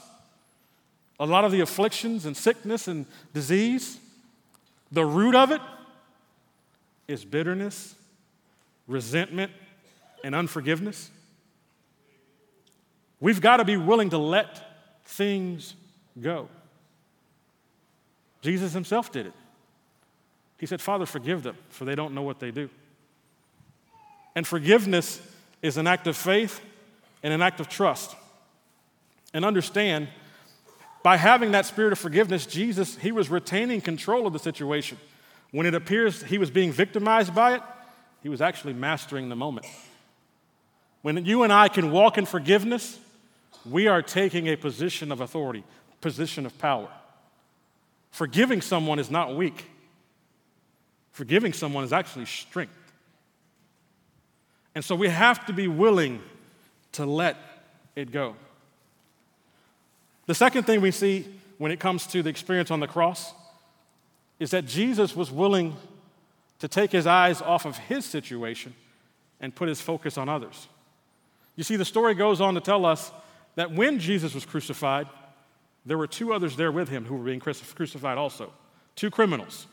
a 1.19 1.27
lot 1.27 1.45
of 1.45 1.53
the 1.53 1.61
afflictions 1.61 2.27
and 2.27 2.37
sickness 2.37 2.89
and 2.89 3.07
disease, 3.33 3.99
the 4.93 5.05
root 5.05 5.35
of 5.35 5.51
it 5.51 5.61
is 7.09 7.25
bitterness, 7.25 7.95
resentment, 8.87 9.51
and 10.25 10.35
unforgiveness. 10.35 11.11
We've 13.21 13.41
got 13.41 13.59
to 13.59 13.65
be 13.65 13.77
willing 13.77 14.11
to 14.11 14.19
let 14.19 15.05
things 15.05 15.75
go. 16.21 16.49
Jesus 18.43 18.73
himself 18.73 19.11
did 19.11 19.27
it. 19.27 19.33
He 20.59 20.67
said, 20.67 20.81
Father, 20.81 21.07
forgive 21.07 21.43
them, 21.43 21.57
for 21.69 21.85
they 21.85 21.95
don't 21.95 22.15
know 22.15 22.23
what 22.23 22.39
they 22.39 22.51
do. 22.51 22.71
And 24.35 24.47
forgiveness 24.47 25.21
is 25.63 25.77
an 25.77 25.87
act 25.87 26.07
of 26.07 26.17
faith 26.17 26.61
and 27.23 27.33
an 27.33 27.43
act 27.43 27.61
of 27.61 27.69
trust. 27.69 28.15
And 29.35 29.45
understand, 29.45 30.09
by 31.03 31.17
having 31.17 31.53
that 31.53 31.67
spirit 31.67 31.93
of 31.93 31.99
forgiveness, 31.99 32.47
Jesus, 32.47 32.97
he 32.97 33.13
was 33.13 33.31
retaining 33.31 33.81
control 33.81 34.27
of 34.27 34.33
the 34.33 34.39
situation. 34.39 34.99
When 35.51 35.67
it 35.67 35.75
appears 35.75 36.23
he 36.23 36.39
was 36.39 36.51
being 36.51 36.73
victimized 36.73 37.35
by 37.35 37.55
it, 37.55 37.63
he 38.23 38.29
was 38.29 38.41
actually 38.41 38.73
mastering 38.73 39.29
the 39.29 39.37
moment. 39.37 39.67
When 41.07 41.25
you 41.25 41.45
and 41.45 41.53
I 41.53 41.69
can 41.69 41.93
walk 41.93 42.19
in 42.19 42.27
forgiveness, 42.27 42.99
we 43.65 43.87
are 43.87 44.03
taking 44.03 44.49
a 44.49 44.57
position 44.57 45.13
of 45.13 45.21
authority, 45.21 45.63
position 46.01 46.47
of 46.47 46.59
power. 46.59 46.89
Forgiving 48.11 48.61
someone 48.61 48.99
is 48.99 49.09
not 49.09 49.37
weak. 49.37 49.67
Forgiving 51.13 51.53
someone 51.53 51.85
is 51.85 51.93
actually 51.93 52.27
strength. 52.27 52.93
And 54.75 54.85
so 54.85 54.97
we 54.97 55.09
have 55.09 55.47
to 55.47 55.53
be 55.53 55.69
willing 55.69 56.21
to 56.95 57.07
let 57.07 57.37
it 57.95 58.11
go. 58.11 58.35
The 60.27 60.35
second 60.35 60.65
thing 60.65 60.81
we 60.81 60.91
see 60.91 61.25
when 61.59 61.71
it 61.71 61.79
comes 61.79 62.09
to 62.09 62.21
the 62.25 62.31
experience 62.31 62.73
on 62.73 62.81
the 62.81 62.89
cross 62.89 63.33
is 64.41 64.51
that 64.51 64.67
Jesus 64.67 65.15
was 65.15 65.31
willing 65.31 65.77
to 66.59 66.67
take 66.67 66.91
his 66.91 67.07
eyes 67.07 67.41
off 67.41 67.65
of 67.65 67.79
his 67.79 68.05
situation 68.05 68.75
and 69.41 69.55
put 69.55 69.69
his 69.69 69.81
focus 69.81 70.19
on 70.19 70.29
others. 70.29 70.67
You 71.57 71.65
see, 71.65 71.77
the 71.77 71.85
story 71.85 72.15
goes 72.15 72.41
on 72.41 72.55
to 72.55 72.61
tell 72.61 72.85
us 72.87 73.11
that 73.55 73.73
when 73.73 73.99
Jesus 73.99 74.35
was 74.35 74.45
crucified, 74.45 75.09
there 75.85 75.99
were 75.99 76.07
two 76.07 76.33
others 76.33 76.57
there 76.57 76.71
with 76.71 76.89
him 76.89 77.05
who 77.07 77.17
were 77.17 77.25
being 77.25 77.41
crucified 77.41 78.19
also, 78.19 78.53
two 78.95 79.11
criminals. 79.11 79.67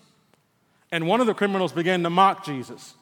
And 0.91 1.07
one 1.07 1.21
of 1.21 1.27
the 1.27 1.33
criminals 1.33 1.71
began 1.71 2.03
to 2.03 2.09
mock 2.09 2.45
Jesus 2.45 2.93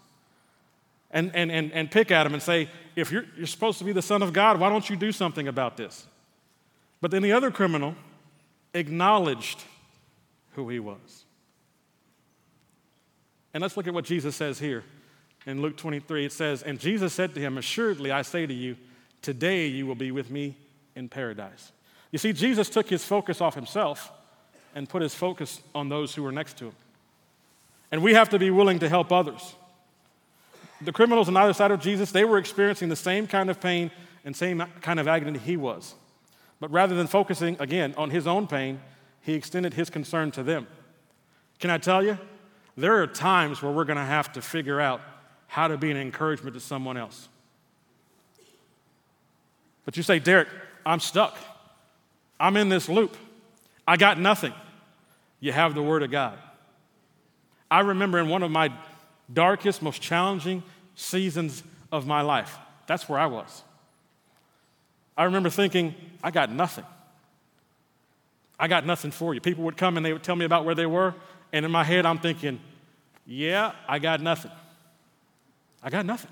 and, 1.12 1.32
and, 1.36 1.52
and, 1.52 1.72
and 1.74 1.92
pick 1.92 2.10
at 2.10 2.26
him 2.26 2.34
and 2.34 2.42
say, 2.42 2.70
If 2.96 3.12
you're, 3.12 3.26
you're 3.38 3.48
supposed 3.48 3.80
to 3.80 3.84
be 3.84 3.92
the 3.92 4.02
Son 4.02 4.24
of 4.24 4.34
God, 4.34 4.60
why 4.60 4.70
don't 4.70 4.90
you 4.90 4.96
do 4.96 5.12
something 5.12 5.48
about 5.48 5.78
this? 5.78 6.08
But 7.02 7.12
then 7.12 7.22
the 7.22 7.34
other 7.34 7.52
criminal 7.52 7.96
acknowledged 8.74 9.62
who 10.54 10.70
he 10.70 10.80
was. 10.80 11.26
And 13.54 13.62
let's 13.62 13.76
look 13.76 13.88
at 13.88 13.94
what 13.94 14.06
Jesus 14.06 14.36
says 14.36 14.60
here 14.60 14.84
in 15.46 15.62
Luke 15.62 15.78
23. 15.78 16.26
It 16.26 16.32
says, 16.32 16.64
And 16.64 16.80
Jesus 16.80 17.14
said 17.14 17.34
to 17.34 17.40
him, 17.40 17.58
Assuredly, 17.58 18.12
I 18.12 18.22
say 18.22 18.46
to 18.46 18.54
you, 18.54 18.78
today 19.22 19.68
you 19.68 19.86
will 19.86 19.96
be 19.96 20.12
with 20.12 20.30
me 20.30 20.56
in 20.96 21.10
paradise. 21.10 21.72
You 22.12 22.20
see, 22.20 22.34
Jesus 22.34 22.70
took 22.70 22.90
his 22.90 23.06
focus 23.06 23.42
off 23.42 23.56
himself 23.56 24.12
and 24.76 24.88
put 24.88 25.02
his 25.02 25.16
focus 25.16 25.62
on 25.74 25.90
those 25.90 26.16
who 26.16 26.24
were 26.24 26.32
next 26.32 26.58
to 26.58 26.66
him. 26.66 26.76
And 27.92 28.02
we 28.02 28.14
have 28.14 28.30
to 28.30 28.40
be 28.40 28.52
willing 28.52 28.80
to 28.80 28.90
help 28.90 29.12
others. 29.12 29.56
The 30.82 30.92
criminals 30.92 31.28
on 31.28 31.38
either 31.38 31.54
side 31.54 31.72
of 31.72 31.82
Jesus, 31.82 32.12
they 32.12 32.26
were 32.26 32.38
experiencing 32.38 32.90
the 32.90 32.96
same 32.96 33.28
kind 33.28 33.50
of 33.50 33.60
pain 33.60 33.92
and 34.26 34.36
same 34.36 34.64
kind 34.82 35.00
of 35.00 35.08
agony 35.08 35.40
he 35.40 35.58
was. 35.58 35.96
But 36.60 36.72
rather 36.72 36.96
than 36.96 37.08
focusing, 37.08 37.58
again, 37.60 37.94
on 37.98 38.10
his 38.10 38.28
own 38.28 38.48
pain, 38.48 38.80
he 39.22 39.34
extended 39.34 39.74
his 39.74 39.90
concern 39.90 40.32
to 40.32 40.44
them. 40.44 40.68
Can 41.60 41.70
I 41.70 41.78
tell 41.78 42.04
you? 42.04 42.18
There 42.78 43.02
are 43.02 43.08
times 43.08 43.62
where 43.62 43.72
we're 43.72 43.86
going 43.86 43.98
to 43.98 44.06
have 44.06 44.32
to 44.34 44.42
figure 44.42 44.80
out 44.80 45.02
how 45.52 45.68
to 45.68 45.78
be 45.78 45.92
an 45.92 45.98
encouragement 45.98 46.54
to 46.54 46.62
someone 46.62 46.96
else. 46.96 47.28
But 49.84 49.98
you 49.98 50.04
say, 50.04 50.18
Derrick, 50.18 50.48
I'm 50.86 51.02
stuck. 51.02 51.38
I'm 52.40 52.56
in 52.56 52.70
this 52.70 52.88
loop. 52.88 53.18
I 53.86 53.98
got 53.98 54.18
nothing. 54.18 54.54
You 55.42 55.52
have 55.52 55.76
the 55.76 55.84
Word 55.84 56.04
of 56.04 56.10
God. 56.10 56.38
I 57.70 57.82
remember 57.82 58.18
in 58.18 58.30
one 58.30 58.44
of 58.44 58.52
my 58.52 58.72
darkest, 59.34 59.82
most 59.82 60.02
challenging 60.02 60.64
seasons 60.96 61.64
of 61.92 62.08
my 62.08 62.22
life, 62.22 62.58
that's 62.88 63.10
where 63.10 63.20
I 63.20 63.26
was. 63.26 63.64
I 65.18 65.26
remember 65.26 65.50
thinking, 65.50 65.96
I 66.24 66.32
got 66.32 66.50
nothing. 66.50 66.86
I 68.58 68.70
got 68.70 68.86
nothing 68.86 69.12
for 69.12 69.34
you. 69.34 69.42
People 69.42 69.66
would 69.66 69.76
come 69.76 69.98
and 69.98 70.06
they 70.06 70.14
would 70.14 70.24
tell 70.24 70.38
me 70.38 70.46
about 70.46 70.64
where 70.64 70.76
they 70.76 70.86
were, 70.86 71.14
and 71.52 71.66
in 71.66 71.72
my 71.72 71.84
head, 71.84 72.06
I'm 72.06 72.20
thinking, 72.20 72.62
yeah, 73.26 73.74
I 73.86 74.00
got 74.00 74.22
nothing. 74.22 74.52
I 75.84 75.90
got 75.90 76.06
nothing. 76.06 76.32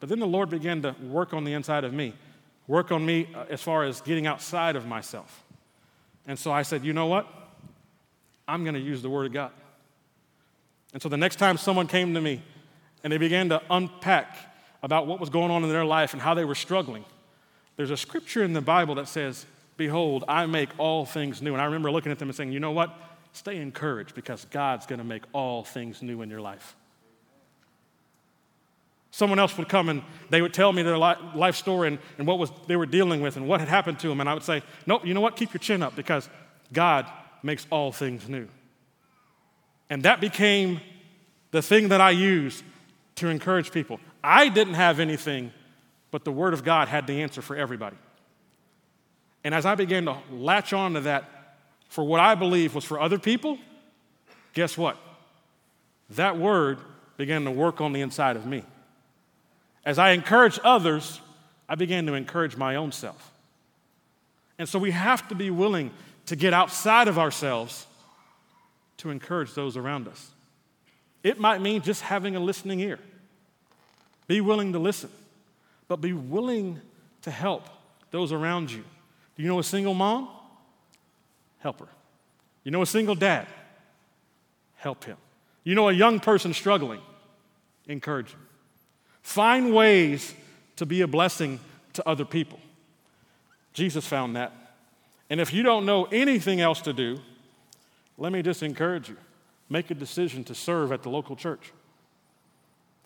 But 0.00 0.08
then 0.08 0.20
the 0.20 0.26
Lord 0.26 0.50
began 0.50 0.82
to 0.82 0.94
work 1.02 1.34
on 1.34 1.44
the 1.44 1.52
inside 1.52 1.84
of 1.84 1.92
me, 1.92 2.14
work 2.66 2.92
on 2.92 3.04
me 3.04 3.28
uh, 3.34 3.46
as 3.50 3.60
far 3.60 3.84
as 3.84 4.00
getting 4.00 4.26
outside 4.26 4.76
of 4.76 4.86
myself. 4.86 5.44
And 6.26 6.38
so 6.38 6.52
I 6.52 6.62
said, 6.62 6.84
you 6.84 6.92
know 6.92 7.06
what? 7.06 7.26
I'm 8.46 8.62
going 8.62 8.74
to 8.74 8.80
use 8.80 9.02
the 9.02 9.10
Word 9.10 9.26
of 9.26 9.32
God. 9.32 9.50
And 10.92 11.02
so 11.02 11.08
the 11.08 11.16
next 11.16 11.36
time 11.36 11.56
someone 11.56 11.86
came 11.86 12.14
to 12.14 12.20
me 12.20 12.42
and 13.02 13.12
they 13.12 13.18
began 13.18 13.48
to 13.50 13.60
unpack 13.70 14.36
about 14.82 15.06
what 15.06 15.20
was 15.20 15.30
going 15.30 15.50
on 15.50 15.64
in 15.64 15.70
their 15.70 15.84
life 15.84 16.12
and 16.12 16.22
how 16.22 16.34
they 16.34 16.44
were 16.44 16.54
struggling, 16.54 17.04
there's 17.76 17.90
a 17.90 17.96
scripture 17.96 18.42
in 18.42 18.52
the 18.52 18.60
Bible 18.60 18.94
that 18.96 19.08
says, 19.08 19.44
Behold, 19.76 20.24
I 20.26 20.46
make 20.46 20.70
all 20.78 21.04
things 21.04 21.40
new. 21.40 21.52
And 21.52 21.62
I 21.62 21.66
remember 21.66 21.90
looking 21.90 22.10
at 22.10 22.18
them 22.18 22.28
and 22.28 22.36
saying, 22.36 22.52
You 22.52 22.60
know 22.60 22.72
what? 22.72 22.94
Stay 23.32 23.56
encouraged 23.58 24.14
because 24.14 24.44
God's 24.46 24.86
going 24.86 24.98
to 24.98 25.04
make 25.04 25.22
all 25.32 25.62
things 25.62 26.02
new 26.02 26.22
in 26.22 26.30
your 26.30 26.40
life. 26.40 26.74
Someone 29.10 29.38
else 29.38 29.56
would 29.56 29.68
come 29.68 29.88
and 29.88 30.02
they 30.28 30.42
would 30.42 30.52
tell 30.52 30.72
me 30.72 30.82
their 30.82 30.98
life 30.98 31.56
story 31.56 31.88
and, 31.88 31.98
and 32.18 32.26
what 32.26 32.38
was 32.38 32.50
they 32.66 32.76
were 32.76 32.86
dealing 32.86 33.20
with 33.20 33.36
and 33.36 33.48
what 33.48 33.60
had 33.60 33.68
happened 33.68 33.98
to 34.00 34.08
them. 34.08 34.20
And 34.20 34.28
I 34.28 34.34
would 34.34 34.42
say, 34.42 34.62
Nope, 34.86 35.06
you 35.06 35.14
know 35.14 35.20
what? 35.20 35.36
Keep 35.36 35.54
your 35.54 35.60
chin 35.60 35.82
up 35.82 35.96
because 35.96 36.28
God 36.72 37.10
makes 37.42 37.66
all 37.70 37.92
things 37.92 38.28
new. 38.28 38.48
And 39.90 40.02
that 40.02 40.20
became 40.20 40.80
the 41.50 41.62
thing 41.62 41.88
that 41.88 42.00
I 42.00 42.10
used 42.10 42.62
to 43.16 43.28
encourage 43.28 43.72
people. 43.72 44.00
I 44.22 44.48
didn't 44.48 44.74
have 44.74 45.00
anything, 45.00 45.52
but 46.10 46.24
the 46.24 46.32
Word 46.32 46.52
of 46.52 46.64
God 46.64 46.88
had 46.88 47.06
the 47.06 47.22
answer 47.22 47.40
for 47.40 47.56
everybody. 47.56 47.96
And 49.44 49.54
as 49.54 49.64
I 49.64 49.74
began 49.74 50.04
to 50.04 50.18
latch 50.30 50.72
on 50.72 50.94
to 50.94 51.00
that 51.02 51.56
for 51.88 52.04
what 52.04 52.20
I 52.20 52.34
believe 52.34 52.74
was 52.74 52.84
for 52.84 53.00
other 53.00 53.18
people, 53.18 53.58
guess 54.52 54.76
what? 54.76 54.98
That 56.10 56.36
Word 56.36 56.78
began 57.16 57.44
to 57.44 57.50
work 57.50 57.80
on 57.80 57.92
the 57.92 58.00
inside 58.00 58.36
of 58.36 58.44
me. 58.44 58.64
As 59.88 59.98
I 59.98 60.10
encouraged 60.10 60.60
others, 60.64 61.18
I 61.66 61.74
began 61.74 62.04
to 62.08 62.12
encourage 62.12 62.58
my 62.58 62.76
own 62.76 62.92
self. 62.92 63.32
And 64.58 64.68
so 64.68 64.78
we 64.78 64.90
have 64.90 65.26
to 65.28 65.34
be 65.34 65.50
willing 65.50 65.92
to 66.26 66.36
get 66.36 66.52
outside 66.52 67.08
of 67.08 67.18
ourselves 67.18 67.86
to 68.98 69.08
encourage 69.08 69.54
those 69.54 69.78
around 69.78 70.06
us. 70.06 70.30
It 71.22 71.40
might 71.40 71.62
mean 71.62 71.80
just 71.80 72.02
having 72.02 72.36
a 72.36 72.38
listening 72.38 72.80
ear. 72.80 72.98
Be 74.26 74.42
willing 74.42 74.74
to 74.74 74.78
listen, 74.78 75.08
but 75.88 76.02
be 76.02 76.12
willing 76.12 76.82
to 77.22 77.30
help 77.30 77.66
those 78.10 78.30
around 78.30 78.70
you. 78.70 78.84
Do 79.36 79.42
you 79.42 79.48
know 79.48 79.58
a 79.58 79.64
single 79.64 79.94
mom? 79.94 80.28
Help 81.60 81.80
her. 81.80 81.88
You 82.62 82.72
know 82.72 82.82
a 82.82 82.86
single 82.86 83.14
dad? 83.14 83.46
Help 84.76 85.04
him. 85.04 85.16
You 85.64 85.74
know 85.74 85.88
a 85.88 85.94
young 85.94 86.20
person 86.20 86.52
struggling? 86.52 87.00
Encourage 87.86 88.32
him. 88.32 88.47
Find 89.28 89.74
ways 89.74 90.34
to 90.76 90.86
be 90.86 91.02
a 91.02 91.06
blessing 91.06 91.60
to 91.92 92.08
other 92.08 92.24
people. 92.24 92.58
Jesus 93.74 94.06
found 94.06 94.36
that. 94.36 94.54
And 95.28 95.38
if 95.38 95.52
you 95.52 95.62
don't 95.62 95.84
know 95.84 96.04
anything 96.04 96.62
else 96.62 96.80
to 96.80 96.94
do, 96.94 97.20
let 98.16 98.32
me 98.32 98.40
just 98.40 98.62
encourage 98.62 99.10
you 99.10 99.18
make 99.68 99.90
a 99.90 99.94
decision 99.94 100.44
to 100.44 100.54
serve 100.54 100.92
at 100.92 101.02
the 101.02 101.10
local 101.10 101.36
church. 101.36 101.74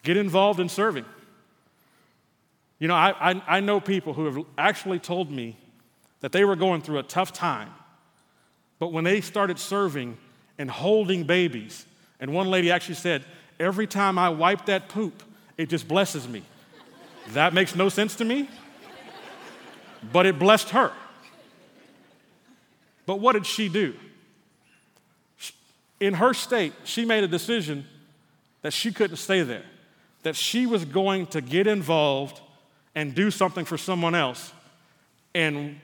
Get 0.05 0.17
involved 0.17 0.61
in 0.61 0.69
serving. 0.69 1.07
You 2.79 2.87
know, 2.87 2.95
I, 2.95 3.33
I, 3.33 3.43
I, 3.57 3.61
know 3.61 3.81
people 3.81 4.13
who 4.13 4.27
have 4.27 4.47
actually 4.57 5.01
told 5.01 5.29
me 5.29 5.57
that 6.21 6.31
they 6.31 6.45
were 6.45 6.55
going 6.55 6.83
through 6.83 6.99
a 6.99 7.03
tough 7.03 7.33
time, 7.33 7.71
but 8.79 8.93
when 8.93 9.03
they 9.03 9.23
started 9.23 9.59
serving 9.59 10.17
and 10.57 10.71
holding 10.71 11.25
babies, 11.25 11.85
and 12.21 12.33
one 12.33 12.49
lady 12.49 12.71
actually 12.71 12.95
said, 12.95 13.25
Every 13.59 13.89
time 13.89 14.21
I 14.21 14.29
wipe 14.29 14.67
that 14.67 14.89
poop, 14.89 15.25
it 15.63 15.69
just 15.69 15.87
blesses 15.87 16.27
me. 16.27 16.43
that 17.29 17.55
makes 17.55 17.77
no 17.77 17.89
sense 17.89 18.17
to 18.17 18.25
me, 18.25 18.49
but 20.13 20.27
it 20.27 20.37
blessed 20.37 20.71
her. 20.71 20.93
But 23.07 23.21
what 23.21 23.35
did 23.35 23.47
she 23.47 23.69
do? 23.69 23.95
In 26.01 26.15
her 26.15 26.35
state, 26.35 26.73
she 26.83 27.05
made 27.05 27.23
a 27.23 27.29
decision 27.29 27.87
that 28.63 28.73
she 28.73 28.93
couldn't 28.93 29.19
stay 29.19 29.43
there, 29.43 29.63
that 30.25 30.35
she 30.35 30.67
was 30.67 30.85
going 30.85 31.27
to 31.29 31.41
get 31.41 31.69
involved 31.69 32.41
and 32.97 33.15
do 33.15 33.31
something 33.31 33.65
for 33.65 33.79
someone 33.79 34.17
else. 34.17 34.53
And 35.33 35.81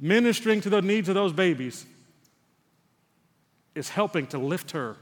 ministering 0.00 0.60
to 0.62 0.68
the 0.68 0.82
needs 0.82 1.08
of 1.08 1.14
those 1.14 1.32
babies 1.32 1.86
is 3.76 3.88
helping 3.88 4.26
to 4.28 4.38
lift 4.38 4.72
her 4.72 4.96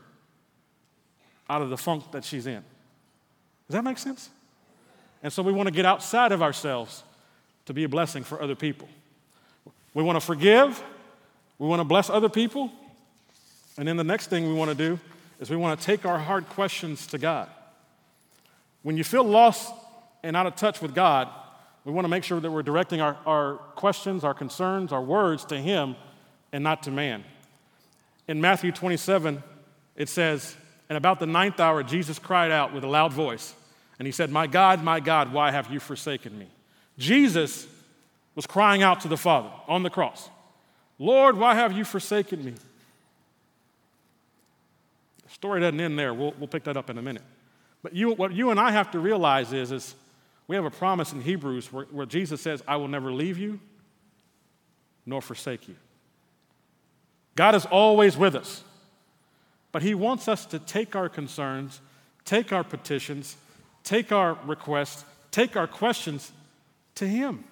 out 1.48 1.62
of 1.62 1.70
the 1.70 1.78
funk 1.78 2.12
that 2.12 2.22
she's 2.22 2.46
in. 2.46 2.62
Does 3.72 3.78
that 3.78 3.84
make 3.84 3.96
sense? 3.96 4.28
And 5.22 5.32
so 5.32 5.42
we 5.42 5.50
want 5.50 5.66
to 5.66 5.72
get 5.72 5.86
outside 5.86 6.30
of 6.30 6.42
ourselves 6.42 7.04
to 7.64 7.72
be 7.72 7.84
a 7.84 7.88
blessing 7.88 8.22
for 8.22 8.42
other 8.42 8.54
people. 8.54 8.86
We 9.94 10.02
want 10.02 10.16
to 10.16 10.20
forgive, 10.20 10.82
we 11.58 11.66
want 11.66 11.80
to 11.80 11.84
bless 11.84 12.10
other 12.10 12.28
people, 12.28 12.70
and 13.78 13.88
then 13.88 13.96
the 13.96 14.04
next 14.04 14.26
thing 14.26 14.46
we 14.46 14.52
want 14.52 14.68
to 14.70 14.74
do 14.74 15.00
is 15.40 15.48
we 15.48 15.56
want 15.56 15.80
to 15.80 15.86
take 15.86 16.04
our 16.04 16.18
hard 16.18 16.50
questions 16.50 17.06
to 17.06 17.16
God. 17.16 17.48
When 18.82 18.98
you 18.98 19.04
feel 19.04 19.24
lost 19.24 19.72
and 20.22 20.36
out 20.36 20.44
of 20.44 20.54
touch 20.54 20.82
with 20.82 20.94
God, 20.94 21.30
we 21.86 21.92
want 21.92 22.04
to 22.04 22.10
make 22.10 22.24
sure 22.24 22.40
that 22.40 22.50
we're 22.50 22.62
directing 22.62 23.00
our, 23.00 23.16
our 23.24 23.54
questions, 23.74 24.22
our 24.22 24.34
concerns, 24.34 24.92
our 24.92 25.00
words 25.00 25.46
to 25.46 25.56
Him 25.56 25.96
and 26.52 26.62
not 26.62 26.82
to 26.82 26.90
man. 26.90 27.24
In 28.28 28.38
Matthew 28.38 28.70
27, 28.70 29.42
it 29.96 30.10
says, 30.10 30.56
And 30.90 30.98
about 30.98 31.20
the 31.20 31.26
ninth 31.26 31.58
hour, 31.58 31.82
Jesus 31.82 32.18
cried 32.18 32.50
out 32.50 32.74
with 32.74 32.84
a 32.84 32.86
loud 32.86 33.14
voice, 33.14 33.54
and 33.98 34.06
he 34.06 34.12
said, 34.12 34.30
My 34.30 34.46
God, 34.46 34.82
my 34.82 35.00
God, 35.00 35.32
why 35.32 35.50
have 35.50 35.72
you 35.72 35.80
forsaken 35.80 36.38
me? 36.38 36.48
Jesus 36.98 37.66
was 38.34 38.46
crying 38.46 38.82
out 38.82 39.00
to 39.02 39.08
the 39.08 39.16
Father 39.16 39.50
on 39.68 39.82
the 39.82 39.90
cross, 39.90 40.28
Lord, 40.98 41.36
why 41.36 41.54
have 41.54 41.72
you 41.72 41.84
forsaken 41.84 42.44
me? 42.44 42.52
The 45.22 45.30
story 45.32 45.60
doesn't 45.60 45.80
end 45.80 45.98
there. 45.98 46.14
We'll, 46.14 46.32
we'll 46.38 46.48
pick 46.48 46.64
that 46.64 46.76
up 46.76 46.90
in 46.90 46.98
a 46.98 47.02
minute. 47.02 47.22
But 47.82 47.94
you, 47.94 48.12
what 48.12 48.32
you 48.32 48.50
and 48.50 48.60
I 48.60 48.70
have 48.70 48.92
to 48.92 49.00
realize 49.00 49.52
is, 49.52 49.72
is 49.72 49.94
we 50.46 50.54
have 50.56 50.64
a 50.64 50.70
promise 50.70 51.12
in 51.12 51.20
Hebrews 51.20 51.72
where, 51.72 51.86
where 51.86 52.06
Jesus 52.06 52.40
says, 52.40 52.62
I 52.68 52.76
will 52.76 52.88
never 52.88 53.12
leave 53.12 53.38
you 53.38 53.58
nor 55.04 55.20
forsake 55.20 55.68
you. 55.68 55.74
God 57.34 57.54
is 57.54 57.66
always 57.66 58.16
with 58.16 58.36
us, 58.36 58.62
but 59.72 59.82
He 59.82 59.94
wants 59.94 60.28
us 60.28 60.46
to 60.46 60.58
take 60.58 60.94
our 60.94 61.08
concerns, 61.08 61.80
take 62.24 62.52
our 62.52 62.62
petitions, 62.62 63.36
take 63.84 64.12
our 64.12 64.38
requests, 64.44 65.04
take 65.30 65.56
our 65.56 65.66
questions 65.66 66.32
to 66.96 67.06
Him. 67.06 67.44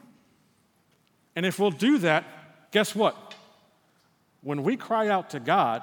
And 1.37 1.47
if 1.47 1.59
we'll 1.59 1.71
do 1.71 1.99
that, 1.99 2.25
guess 2.71 2.95
what? 2.95 3.17
When 4.43 4.63
we 4.63 4.77
cry 4.77 5.09
out 5.09 5.31
to 5.31 5.41
God, 5.41 5.83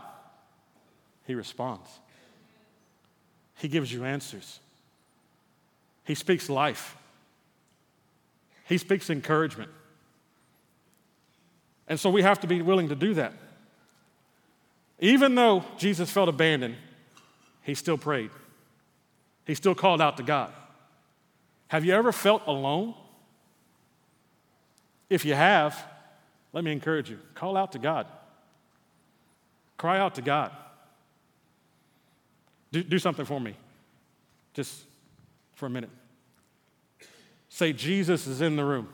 He 1.25 1.35
responds. 1.35 1.89
He 3.55 3.67
gives 3.67 3.91
you 3.91 4.03
answers. 4.03 4.59
He 6.03 6.15
speaks 6.15 6.49
life. 6.49 6.95
He 8.65 8.77
speaks 8.77 9.09
encouragement. 9.09 9.71
And 11.87 11.99
so 11.99 12.09
we 12.09 12.21
have 12.21 12.41
to 12.41 12.47
be 12.47 12.61
willing 12.61 12.89
to 12.89 12.95
do 12.95 13.13
that. 13.15 13.33
Even 14.99 15.35
though 15.35 15.63
Jesus 15.77 16.09
felt 16.09 16.27
abandoned, 16.27 16.75
he 17.63 17.75
still 17.75 17.97
prayed. 17.97 18.29
He 19.47 19.55
still 19.55 19.73
called 19.73 20.01
out 20.01 20.17
to 20.17 20.23
God. 20.23 20.51
Have 21.69 21.85
you 21.85 21.93
ever 21.93 22.11
felt 22.11 22.43
alone? 22.45 22.93
If 25.09 25.23
you 25.23 25.33
have, 25.33 25.81
let 26.51 26.65
me 26.65 26.71
encourage 26.73 27.09
you 27.09 27.17
call 27.33 27.55
out 27.55 27.71
to 27.71 27.79
God. 27.79 28.07
Cry 29.77 29.99
out 29.99 30.15
to 30.15 30.21
God. 30.21 30.51
Do, 32.73 32.83
do 32.83 32.99
something 32.99 33.25
for 33.25 33.39
me, 33.39 33.55
just 34.53 34.83
for 35.55 35.67
a 35.67 35.69
minute. 35.69 35.91
Say, 37.47 37.71
Jesus 37.71 38.27
is 38.27 38.41
in 38.41 38.57
the 38.57 38.65
room. 38.65 38.89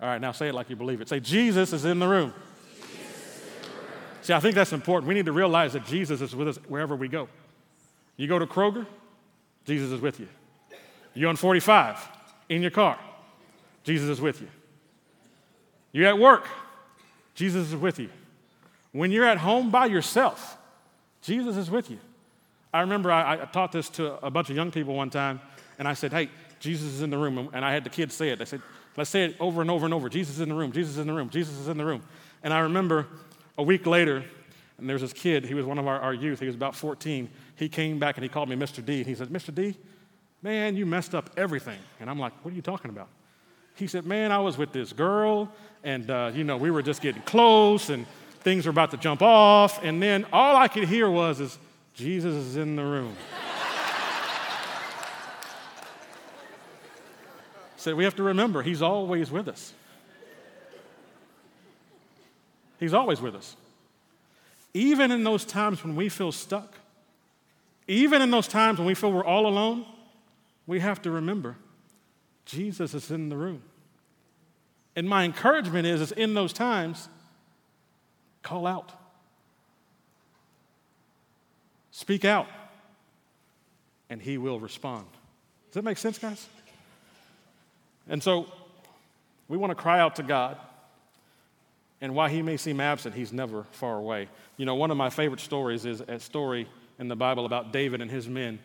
All 0.00 0.08
right, 0.08 0.20
now 0.20 0.32
say 0.32 0.48
it 0.48 0.54
like 0.54 0.70
you 0.70 0.76
believe 0.76 1.02
it. 1.02 1.08
Say, 1.08 1.20
Jesus 1.20 1.74
is 1.74 1.84
in 1.84 1.98
the 1.98 2.08
room. 2.08 2.32
See, 4.22 4.32
I 4.32 4.40
think 4.40 4.54
that's 4.54 4.72
important. 4.72 5.08
We 5.08 5.14
need 5.14 5.26
to 5.26 5.32
realize 5.32 5.74
that 5.74 5.84
Jesus 5.84 6.20
is 6.22 6.34
with 6.34 6.48
us 6.48 6.56
wherever 6.68 6.96
we 6.96 7.08
go. 7.08 7.28
You 8.16 8.28
go 8.28 8.38
to 8.38 8.46
Kroger, 8.46 8.86
Jesus 9.64 9.90
is 9.90 10.00
with 10.00 10.20
you. 10.20 10.28
You're 11.14 11.28
on 11.28 11.36
45 11.36 11.98
in 12.48 12.62
your 12.62 12.70
car, 12.70 12.98
Jesus 13.84 14.08
is 14.08 14.20
with 14.20 14.40
you. 14.40 14.48
You're 15.92 16.08
at 16.08 16.18
work, 16.18 16.46
Jesus 17.34 17.68
is 17.68 17.76
with 17.76 17.98
you. 17.98 18.08
When 18.92 19.10
you're 19.10 19.26
at 19.26 19.38
home 19.38 19.70
by 19.70 19.86
yourself, 19.86 20.58
Jesus 21.22 21.56
is 21.56 21.70
with 21.70 21.90
you. 21.90 21.98
I 22.72 22.80
remember 22.80 23.10
I, 23.10 23.34
I, 23.34 23.44
taught 23.46 23.72
this 23.72 23.88
to 23.90 24.24
a 24.24 24.30
bunch 24.30 24.48
of 24.50 24.56
young 24.56 24.70
people 24.70 24.94
one 24.94 25.10
time, 25.10 25.40
and 25.78 25.86
I 25.86 25.94
said, 25.94 26.12
Hey, 26.12 26.30
Jesus 26.60 26.86
is 26.86 27.02
in 27.02 27.10
the 27.10 27.18
room. 27.18 27.50
And 27.52 27.64
I 27.64 27.72
had 27.72 27.84
the 27.84 27.90
kids 27.90 28.14
say 28.14 28.30
it. 28.30 28.38
They 28.38 28.44
said, 28.44 28.62
Let's 28.96 29.10
say 29.10 29.24
it 29.24 29.36
over 29.40 29.60
and 29.60 29.70
over 29.70 29.84
and 29.84 29.94
over 29.94 30.08
Jesus 30.08 30.36
is 30.36 30.40
in 30.40 30.48
the 30.48 30.54
room, 30.54 30.72
Jesus 30.72 30.92
is 30.92 30.98
in 30.98 31.06
the 31.06 31.12
room, 31.12 31.30
Jesus 31.30 31.58
is 31.58 31.68
in 31.68 31.76
the 31.76 31.84
room. 31.84 32.02
And 32.42 32.52
I 32.52 32.60
remember 32.60 33.06
a 33.58 33.62
week 33.62 33.86
later, 33.86 34.24
and 34.78 34.88
there 34.88 34.94
was 34.94 35.02
this 35.02 35.12
kid, 35.12 35.44
he 35.44 35.54
was 35.54 35.66
one 35.66 35.78
of 35.78 35.86
our, 35.86 36.00
our 36.00 36.14
youth, 36.14 36.40
he 36.40 36.46
was 36.46 36.54
about 36.54 36.74
14. 36.74 37.30
He 37.62 37.68
came 37.68 38.00
back 38.00 38.16
and 38.16 38.24
he 38.24 38.28
called 38.28 38.48
me 38.48 38.56
Mr. 38.56 38.84
D. 38.84 38.98
And 38.98 39.06
he 39.06 39.14
said, 39.14 39.28
Mr. 39.28 39.54
D, 39.54 39.76
man, 40.42 40.74
you 40.74 40.84
messed 40.84 41.14
up 41.14 41.30
everything. 41.36 41.78
And 42.00 42.10
I'm 42.10 42.18
like, 42.18 42.32
What 42.44 42.52
are 42.52 42.56
you 42.56 42.62
talking 42.62 42.90
about? 42.90 43.06
He 43.76 43.86
said, 43.86 44.04
Man, 44.04 44.32
I 44.32 44.40
was 44.40 44.58
with 44.58 44.72
this 44.72 44.92
girl, 44.92 45.48
and, 45.84 46.10
uh, 46.10 46.32
you 46.34 46.42
know, 46.42 46.56
we 46.56 46.72
were 46.72 46.82
just 46.82 47.00
getting 47.00 47.22
close, 47.22 47.88
and 47.88 48.04
things 48.40 48.66
were 48.66 48.72
about 48.72 48.90
to 48.90 48.96
jump 48.96 49.22
off. 49.22 49.80
And 49.84 50.02
then 50.02 50.26
all 50.32 50.56
I 50.56 50.66
could 50.66 50.88
hear 50.88 51.08
was, 51.08 51.38
is, 51.38 51.56
Jesus 51.94 52.34
is 52.34 52.56
in 52.56 52.74
the 52.74 52.82
room. 52.82 53.14
said, 57.76 57.94
We 57.94 58.02
have 58.02 58.16
to 58.16 58.24
remember, 58.24 58.62
He's 58.62 58.82
always 58.82 59.30
with 59.30 59.46
us. 59.46 59.72
He's 62.80 62.92
always 62.92 63.20
with 63.20 63.36
us. 63.36 63.54
Even 64.74 65.12
in 65.12 65.22
those 65.22 65.44
times 65.44 65.84
when 65.84 65.94
we 65.94 66.08
feel 66.08 66.32
stuck, 66.32 66.74
even 67.92 68.22
in 68.22 68.30
those 68.30 68.48
times 68.48 68.78
when 68.78 68.86
we 68.86 68.94
feel 68.94 69.12
we're 69.12 69.24
all 69.24 69.46
alone, 69.46 69.84
we 70.66 70.80
have 70.80 71.02
to 71.02 71.10
remember 71.10 71.56
Jesus 72.44 72.94
is 72.94 73.10
in 73.10 73.28
the 73.28 73.36
room. 73.36 73.62
And 74.94 75.08
my 75.08 75.24
encouragement 75.24 75.86
is, 75.86 76.00
is 76.00 76.12
in 76.12 76.34
those 76.34 76.52
times, 76.52 77.08
call 78.42 78.66
out. 78.66 78.92
Speak 81.90 82.24
out, 82.24 82.48
and 84.10 84.20
he 84.20 84.38
will 84.38 84.58
respond. 84.58 85.06
Does 85.68 85.74
that 85.74 85.84
make 85.84 85.98
sense, 85.98 86.18
guys? 86.18 86.46
And 88.08 88.22
so 88.22 88.46
we 89.48 89.56
want 89.56 89.70
to 89.70 89.74
cry 89.74 90.00
out 90.00 90.16
to 90.16 90.22
God 90.22 90.58
and 92.02 92.16
while 92.16 92.28
he 92.28 92.42
may 92.42 92.56
seem 92.56 92.80
absent, 92.80 93.14
he's 93.14 93.32
never 93.32 93.62
far 93.70 93.96
away. 93.96 94.28
You 94.56 94.66
know, 94.66 94.74
one 94.74 94.90
of 94.90 94.96
my 94.96 95.08
favorite 95.08 95.40
stories 95.40 95.86
is 95.86 96.00
a 96.00 96.18
story 96.18 96.68
in 96.98 97.08
the 97.08 97.16
Bible 97.16 97.46
about 97.46 97.72
David 97.72 98.00
and 98.00 98.10
his 98.10 98.28
men. 98.28 98.58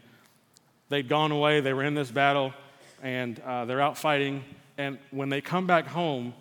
They'd 0.90 1.10
gone 1.10 1.32
away, 1.32 1.60
they 1.60 1.74
were 1.74 1.84
in 1.84 1.96
this 1.96 2.12
battle, 2.12 2.54
and 3.02 3.40
uh, 3.42 3.66
they're 3.66 3.82
out 3.82 3.98
fighting. 3.98 4.44
And 4.78 4.98
when 5.12 5.30
they 5.30 5.42
come 5.42 5.68
back 5.68 5.88
home, 5.88 6.34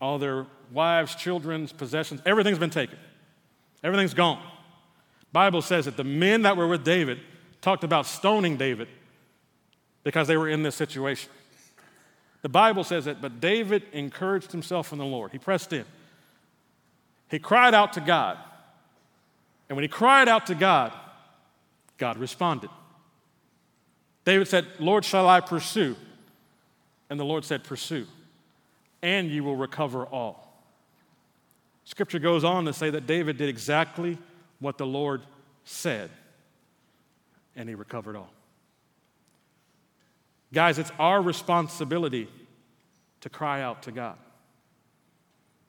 all 0.00 0.18
their 0.18 0.46
wives, 0.72 1.14
children's 1.14 1.72
possessions, 1.72 2.20
everything's 2.24 2.58
been 2.58 2.70
taken. 2.70 2.98
Everything's 3.82 4.14
gone. 4.14 4.42
Bible 5.32 5.62
says 5.62 5.84
that 5.84 5.96
the 5.96 6.04
men 6.04 6.42
that 6.42 6.56
were 6.56 6.66
with 6.66 6.84
David 6.84 7.20
talked 7.60 7.84
about 7.84 8.06
stoning 8.06 8.56
David 8.56 8.88
because 10.04 10.28
they 10.28 10.36
were 10.36 10.48
in 10.48 10.62
this 10.62 10.74
situation. 10.74 11.30
The 12.42 12.48
Bible 12.48 12.84
says 12.84 13.06
that, 13.06 13.20
but 13.20 13.40
David 13.40 13.82
encouraged 13.92 14.52
himself 14.52 14.92
in 14.92 14.98
the 14.98 15.04
Lord. 15.04 15.32
He 15.32 15.38
pressed 15.38 15.72
in. 15.72 15.84
He 17.30 17.38
cried 17.38 17.74
out 17.74 17.94
to 17.94 18.00
God. 18.00 18.38
And 19.68 19.76
when 19.76 19.82
he 19.82 19.88
cried 19.88 20.28
out 20.28 20.46
to 20.46 20.54
God, 20.54 20.92
God 21.98 22.16
responded. 22.18 22.70
David 24.24 24.48
said, 24.48 24.66
Lord, 24.78 25.04
shall 25.04 25.28
I 25.28 25.40
pursue? 25.40 25.96
And 27.10 27.18
the 27.18 27.24
Lord 27.24 27.44
said, 27.44 27.64
Pursue, 27.64 28.06
and 29.02 29.30
you 29.30 29.42
will 29.42 29.56
recover 29.56 30.04
all. 30.04 30.62
Scripture 31.84 32.18
goes 32.18 32.44
on 32.44 32.66
to 32.66 32.72
say 32.72 32.90
that 32.90 33.06
David 33.06 33.38
did 33.38 33.48
exactly 33.48 34.18
what 34.60 34.76
the 34.76 34.86
Lord 34.86 35.22
said, 35.64 36.10
and 37.56 37.68
he 37.68 37.74
recovered 37.74 38.16
all. 38.16 38.30
Guys, 40.52 40.78
it's 40.78 40.92
our 40.98 41.20
responsibility 41.20 42.28
to 43.20 43.30
cry 43.30 43.62
out 43.62 43.82
to 43.84 43.92
God. 43.92 44.16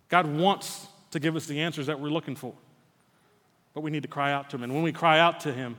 God 0.10 0.26
wants 0.28 0.88
to 1.12 1.20
give 1.20 1.36
us 1.36 1.46
the 1.46 1.62
answers 1.62 1.88
that 1.88 2.00
we're 2.00 2.10
looking 2.10 2.36
for. 2.36 2.54
But 3.74 3.82
we 3.82 3.92
need 3.92 4.04
to 4.04 4.10
cry 4.10 4.32
out 4.32 4.50
to 4.50 4.58
Him. 4.58 4.64
And 4.64 4.74
when 4.74 4.84
we 4.84 4.92
cry 4.92 5.20
out 5.20 5.42
to 5.42 5.54
Him, 5.54 5.78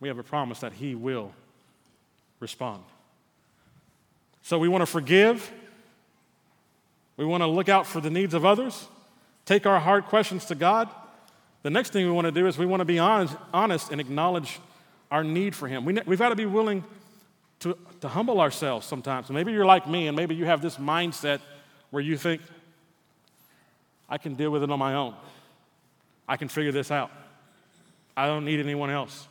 we 0.00 0.08
have 0.08 0.18
a 0.18 0.22
promise 0.22 0.60
that 0.60 0.72
He 0.72 0.94
will 0.94 1.32
respond. 2.40 2.82
So 4.42 4.58
we 4.58 4.68
want 4.68 4.82
to 4.82 4.86
forgive. 4.86 5.50
We 7.16 7.24
want 7.24 7.42
to 7.42 7.46
look 7.46 7.68
out 7.68 7.86
for 7.86 8.00
the 8.00 8.10
needs 8.10 8.32
of 8.32 8.44
others, 8.44 8.86
take 9.44 9.66
our 9.66 9.80
hard 9.80 10.04
questions 10.04 10.44
to 10.46 10.54
God. 10.54 10.88
The 11.62 11.70
next 11.70 11.92
thing 11.92 12.06
we 12.06 12.12
want 12.12 12.26
to 12.26 12.32
do 12.32 12.46
is 12.46 12.56
we 12.56 12.66
want 12.66 12.80
to 12.80 12.84
be 12.84 13.00
honest, 13.00 13.36
honest 13.52 13.90
and 13.90 14.00
acknowledge 14.00 14.60
our 15.10 15.24
need 15.24 15.54
for 15.54 15.66
Him. 15.66 15.84
We, 15.84 15.94
have 15.94 16.18
got 16.18 16.28
to 16.28 16.36
be 16.36 16.46
willing 16.46 16.84
to, 17.60 17.76
to 18.00 18.08
humble 18.08 18.40
ourselves 18.40 18.86
sometimes. 18.86 19.30
Maybe 19.30 19.52
you're 19.52 19.66
like 19.66 19.88
me, 19.88 20.06
and 20.06 20.16
maybe 20.16 20.34
you 20.34 20.44
have 20.44 20.62
this 20.62 20.76
mindset 20.76 21.40
where 21.90 22.02
you 22.02 22.16
think, 22.16 22.40
I 24.08 24.18
can 24.18 24.34
deal 24.34 24.50
with 24.50 24.62
it 24.62 24.70
on 24.70 24.78
my 24.78 24.94
own. 24.94 25.14
I 26.28 26.36
can 26.36 26.48
figure 26.48 26.72
this 26.72 26.90
out. 26.90 27.10
I 28.16 28.26
don't 28.26 28.44
need 28.44 28.60
anyone 28.60 28.90
else. 28.90 29.26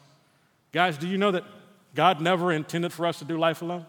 Guys, 0.78 0.96
do 0.96 1.08
you 1.08 1.18
know 1.18 1.32
that 1.32 1.44
God 1.96 2.22
never 2.22 2.52
intended 2.52 2.94
for 2.94 3.08
us 3.08 3.18
to 3.18 3.26
do 3.26 3.36
life 3.36 3.64
alone? 3.64 3.88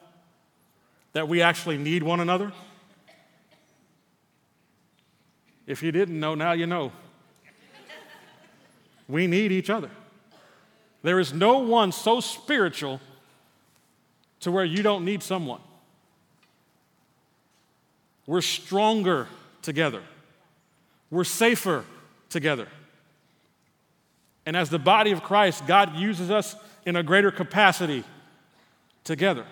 That 1.12 1.28
we 1.28 1.42
actually 1.42 1.76
need 1.76 2.02
one 2.02 2.18
another? 2.18 2.50
If 5.66 5.82
you 5.82 5.92
didn't 5.92 6.18
know, 6.18 6.34
now 6.34 6.52
you 6.52 6.64
know. 6.64 6.92
We 9.06 9.26
need 9.26 9.52
each 9.52 9.68
other. 9.68 9.90
There 11.02 11.20
is 11.20 11.30
no 11.30 11.58
one 11.58 11.92
so 11.92 12.20
spiritual 12.20 13.02
to 14.40 14.50
where 14.50 14.64
you 14.64 14.82
don't 14.82 15.04
need 15.04 15.22
someone. 15.22 15.60
We're 18.26 18.40
stronger 18.40 19.28
together. 19.60 20.00
We're 21.10 21.24
safer 21.24 21.84
together. 22.30 22.66
And 24.46 24.56
as 24.56 24.70
the 24.70 24.78
body 24.78 25.10
of 25.10 25.22
Christ, 25.22 25.66
God 25.66 25.94
uses 25.94 26.30
us 26.30 26.56
in 26.84 26.96
a 26.96 27.02
greater 27.02 27.30
capacity 27.30 28.04
together. 29.04 29.44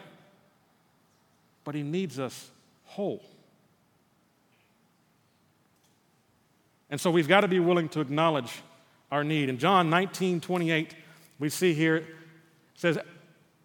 But 1.64 1.74
He 1.74 1.82
needs 1.82 2.18
us 2.18 2.50
whole. 2.84 3.22
And 6.90 7.00
so 7.00 7.10
we've 7.10 7.28
got 7.28 7.40
to 7.40 7.48
be 7.48 7.58
willing 7.58 7.88
to 7.90 8.00
acknowledge 8.00 8.62
our 9.10 9.24
need. 9.24 9.48
In 9.48 9.58
John 9.58 9.90
19 9.90 10.40
28, 10.40 10.94
we 11.38 11.48
see 11.48 11.74
here, 11.74 11.96
it 11.96 12.06
says, 12.74 12.98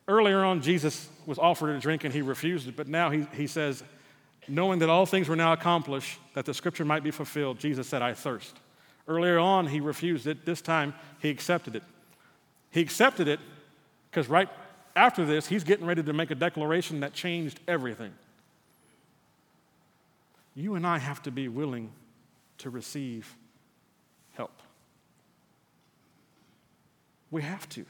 earlier 0.08 0.44
on, 0.44 0.62
Jesus 0.62 1.08
was 1.26 1.38
offered 1.38 1.76
a 1.76 1.80
drink 1.80 2.04
and 2.04 2.14
he 2.14 2.22
refused 2.22 2.68
it, 2.68 2.76
but 2.76 2.88
now 2.88 3.10
he, 3.10 3.26
he 3.34 3.48
says, 3.48 3.84
knowing 4.48 4.80
that 4.80 4.90
all 4.90 5.06
things 5.06 5.30
were 5.30 5.36
now 5.36 5.54
accomplished, 5.54 6.20
that 6.34 6.46
the 6.46 6.54
scripture 6.54 6.86
might 6.86 7.04
be 7.04 7.12
fulfilled, 7.12 7.60
Jesus 7.60 7.88
said, 7.88 8.02
I 8.02 8.14
thirst. 8.14 8.58
Earlier 9.08 9.40
on, 9.40 9.68
he 9.68 9.80
refused 9.80 10.28
it. 10.28 10.46
This 10.46 10.62
time, 10.62 10.94
he 11.22 11.30
accepted 11.30 11.76
it. 11.76 11.84
He 12.72 12.82
accepted 12.82 13.28
it 13.28 13.40
because 14.10 14.28
right 14.28 14.50
after 14.96 15.26
this, 15.26 15.48
he's 15.48 15.64
getting 15.64 15.86
ready 15.86 16.04
to 16.04 16.14
make 16.14 16.32
a 16.32 16.36
declaration 16.36 17.02
that 17.02 17.14
changed 17.14 17.60
everything. 17.68 18.14
You 20.56 20.76
and 20.76 20.86
I 20.86 20.98
have 20.98 21.22
to 21.24 21.32
be 21.32 21.48
willing 21.48 21.92
to 22.60 22.70
receive 22.70 23.36
help. 24.34 24.52
We 27.30 27.42
have 27.42 27.68
to. 27.70 27.86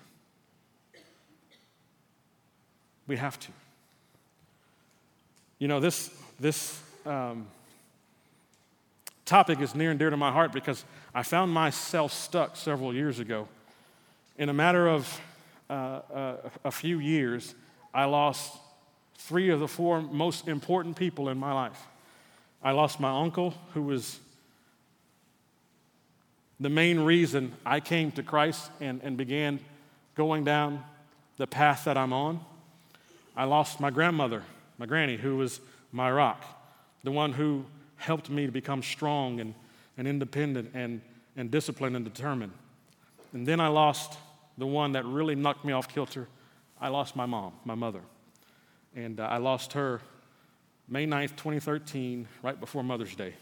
We 3.07 3.17
have 3.17 3.39
to. 3.39 3.51
You 5.57 5.67
know, 5.67 5.79
this, 5.79 6.09
this 6.39 6.81
um, 7.05 7.47
topic 9.25 9.59
is 9.59 9.75
near 9.75 9.89
and 9.89 9.99
dear 9.99 10.09
to 10.09 10.17
my 10.17 10.31
heart 10.31 10.51
because 10.51 10.85
I 11.13 11.23
found 11.23 11.51
myself 11.51 12.13
stuck 12.13 12.55
several 12.55 12.93
years 12.93 13.19
ago. 13.19 13.47
In 14.41 14.49
a 14.49 14.53
matter 14.53 14.87
of 14.87 15.21
uh, 15.69 15.73
uh, 15.73 16.35
a 16.63 16.71
few 16.71 16.97
years, 16.97 17.53
I 17.93 18.05
lost 18.05 18.57
three 19.19 19.51
of 19.51 19.59
the 19.59 19.67
four 19.67 20.01
most 20.01 20.47
important 20.47 20.95
people 20.95 21.29
in 21.29 21.37
my 21.37 21.53
life. 21.53 21.79
I 22.63 22.71
lost 22.71 22.99
my 22.99 23.21
uncle, 23.21 23.53
who 23.75 23.83
was 23.83 24.19
the 26.59 26.69
main 26.69 27.01
reason 27.01 27.53
I 27.63 27.81
came 27.81 28.11
to 28.13 28.23
Christ 28.23 28.71
and, 28.79 28.99
and 29.03 29.15
began 29.15 29.59
going 30.15 30.43
down 30.43 30.83
the 31.37 31.45
path 31.45 31.83
that 31.85 31.95
I'm 31.95 32.11
on. 32.11 32.39
I 33.37 33.43
lost 33.43 33.79
my 33.79 33.91
grandmother, 33.91 34.41
my 34.79 34.87
granny, 34.87 35.17
who 35.17 35.37
was 35.37 35.61
my 35.91 36.09
rock, 36.09 36.43
the 37.03 37.11
one 37.11 37.31
who 37.31 37.63
helped 37.97 38.31
me 38.31 38.47
to 38.47 38.51
become 38.51 38.81
strong 38.81 39.39
and, 39.39 39.53
and 39.99 40.07
independent 40.07 40.71
and, 40.73 41.01
and 41.37 41.51
disciplined 41.51 41.95
and 41.95 42.03
determined. 42.03 42.53
And 43.33 43.47
then 43.47 43.59
I 43.59 43.67
lost 43.67 44.17
the 44.57 44.67
one 44.67 44.93
that 44.93 45.05
really 45.05 45.35
knocked 45.35 45.65
me 45.65 45.73
off 45.73 45.87
kilter. 45.87 46.27
I 46.79 46.89
lost 46.89 47.15
my 47.15 47.25
mom, 47.25 47.53
my 47.65 47.75
mother. 47.75 48.01
And 48.95 49.19
uh, 49.19 49.23
I 49.23 49.37
lost 49.37 49.73
her 49.73 50.01
May 50.87 51.05
9th, 51.05 51.37
2013, 51.37 52.27
right 52.43 52.59
before 52.59 52.83
Mother's 52.83 53.15
Day. 53.15 53.33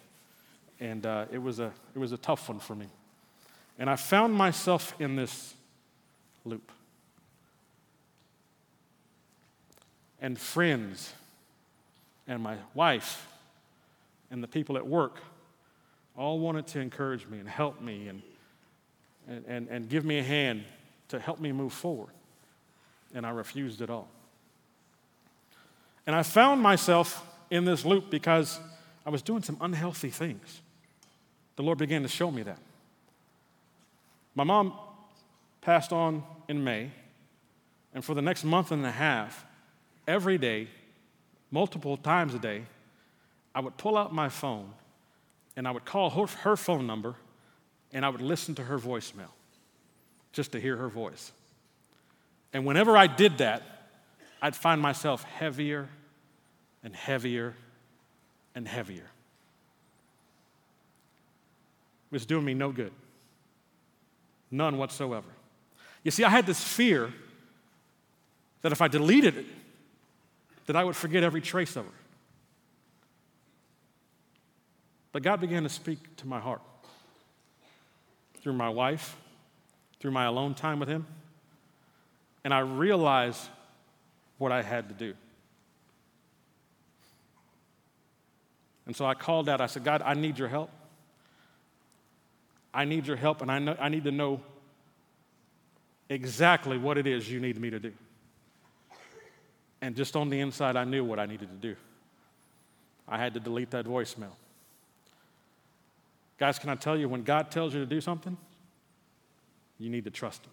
And 0.80 1.06
uh, 1.06 1.26
it, 1.32 1.40
was 1.40 1.60
a, 1.60 1.72
it 1.96 2.00
was 2.00 2.12
a 2.12 2.18
tough 2.18 2.48
one 2.48 2.60
for 2.60 2.76
me. 2.76 2.88
And 3.80 3.90
I 3.90 3.96
found 3.96 4.34
myself 4.34 4.94
in 5.00 5.16
this 5.16 5.56
loop. 6.46 6.72
And 10.22 10.38
friends, 10.38 11.14
and 12.28 12.44
my 12.44 12.58
wife, 12.74 13.26
and 14.30 14.44
the 14.44 14.48
people 14.48 14.78
at 14.78 14.86
work 14.86 15.18
all 16.16 16.40
wanted 16.40 16.68
to 16.68 16.80
encourage 16.80 17.26
me 17.28 17.40
and 17.40 17.48
help 17.48 17.82
me 17.82 18.10
and, 18.10 18.22
and, 19.28 19.46
and, 19.48 19.68
and 19.70 19.90
give 19.90 20.04
me 20.04 20.20
a 20.20 20.24
hand 20.24 20.66
to 21.10 21.20
help 21.20 21.40
me 21.40 21.52
move 21.52 21.74
forward. 21.74 22.14
And 23.14 23.26
I 23.26 23.32
refused 23.32 23.82
it 23.82 23.90
all. 23.90 24.08
And 26.08 26.16
I 26.16 26.24
found 26.24 26.62
myself 26.62 27.26
in 27.52 27.66
this 27.66 27.86
loop 27.86 28.10
because 28.10 28.60
I 29.06 29.10
was 29.10 29.22
doing 29.22 29.44
some 29.44 29.58
unhealthy 29.62 30.10
things. 30.10 30.62
The 31.56 31.64
Lord 31.64 31.78
began 31.78 32.04
to 32.04 32.08
show 32.08 32.32
me 32.32 32.44
that. 32.44 32.60
My 34.34 34.44
mom 34.44 34.74
passed 35.62 35.92
on 35.92 36.24
in 36.48 36.64
May, 36.64 36.92
and 37.94 38.06
for 38.06 38.14
the 38.14 38.22
next 38.22 38.44
month 38.44 38.72
and 38.72 38.86
a 38.86 38.92
half, 38.92 39.46
every 40.08 40.38
day, 40.38 40.68
multiple 41.52 41.98
times 41.98 42.34
a 42.34 42.40
day, 42.40 42.64
I 43.54 43.60
would 43.60 43.78
pull 43.78 43.98
out 43.98 44.14
my 44.14 44.30
phone 44.30 44.72
and 45.56 45.68
I 45.68 45.72
would 45.72 45.86
call 45.86 46.10
her, 46.12 46.56
phone 46.56 46.88
number 46.88 47.16
and 47.92 48.06
I 48.06 48.10
would 48.10 48.22
listen 48.22 48.56
to 48.56 48.64
her 48.64 48.78
voicemail 48.78 49.32
just 50.32 50.52
to 50.54 50.60
hear 50.60 50.78
her 50.78 50.90
voice. 50.90 51.32
And 52.54 52.66
whenever 52.66 52.98
I 52.98 53.08
did 53.08 53.40
that, 53.40 53.64
I'd 54.42 54.56
find 54.56 54.82
myself 54.82 55.24
heavier 55.24 55.90
and 56.84 56.96
heavier 56.96 57.56
and 58.56 58.68
heavier. 58.68 59.10
It 62.12 62.14
was 62.14 62.26
doing 62.26 62.46
me 62.46 62.54
no 62.54 62.72
good. 62.72 62.92
None 64.50 64.78
whatsoever. 64.78 65.28
You 66.04 66.12
see, 66.12 66.24
I 66.24 66.30
had 66.30 66.46
this 66.46 66.64
fear 66.64 67.14
that 68.62 68.72
if 68.72 68.82
I 68.82 68.88
deleted 68.88 69.38
it, 69.38 69.46
that 70.66 70.76
I 70.76 70.84
would 70.84 70.96
forget 70.96 71.24
every 71.24 71.42
trace 71.42 71.76
of 71.76 71.86
her. 71.86 71.92
But 75.12 75.24
God 75.24 75.42
began 75.42 75.64
to 75.64 75.70
speak 75.70 76.16
to 76.18 76.28
my 76.28 76.40
heart 76.40 76.62
through 78.42 78.54
my 78.54 78.70
wife, 78.70 79.18
through 80.00 80.12
my 80.12 80.26
alone 80.26 80.54
time 80.54 80.80
with 80.80 80.90
Him, 80.90 81.06
and 82.44 82.54
I 82.54 82.60
realized 82.60 83.42
what 84.38 84.52
I 84.52 84.62
had 84.62 84.88
to 84.90 84.96
do. 84.96 85.14
And 88.86 88.96
so 88.96 89.06
I 89.06 89.14
called 89.14 89.48
out, 89.50 89.62
I 89.62 89.68
said, 89.68 89.84
God, 89.84 90.02
I 90.04 90.16
need 90.16 90.40
your 90.40 90.48
help. 90.48 90.72
I 92.74 92.86
need 92.86 93.06
your 93.06 93.18
help, 93.18 93.42
and 93.42 93.52
I, 93.52 93.60
know, 93.60 93.76
I 93.80 93.90
need 93.90 94.04
to 94.06 94.12
know 94.12 94.42
exactly 96.08 96.78
what 96.78 96.98
it 96.98 97.06
is 97.06 97.30
you 97.30 97.40
need 97.40 97.60
me 97.60 97.70
to 97.70 97.80
do. 97.80 97.94
And 99.82 99.96
just 99.96 100.16
on 100.16 100.30
the 100.30 100.40
inside, 100.40 100.76
I 100.76 100.84
knew 100.84 101.04
what 101.04 101.20
I 101.20 101.26
needed 101.26 101.50
to 101.50 101.68
do. 101.68 101.76
I 103.08 103.18
had 103.18 103.34
to 103.34 103.40
delete 103.40 103.72
that 103.72 103.86
voicemail. 103.86 104.32
Guys, 106.38 106.60
can 106.60 106.70
I 106.70 106.76
tell 106.76 106.98
you, 106.98 107.10
when 107.10 107.24
God 107.24 107.52
tells 107.52 107.74
you 107.74 107.80
to 107.80 107.86
do 107.86 108.02
something, 108.02 108.38
you 109.80 109.90
need 109.90 110.04
to 110.04 110.12
trust 110.12 110.46
Him. 110.46 110.52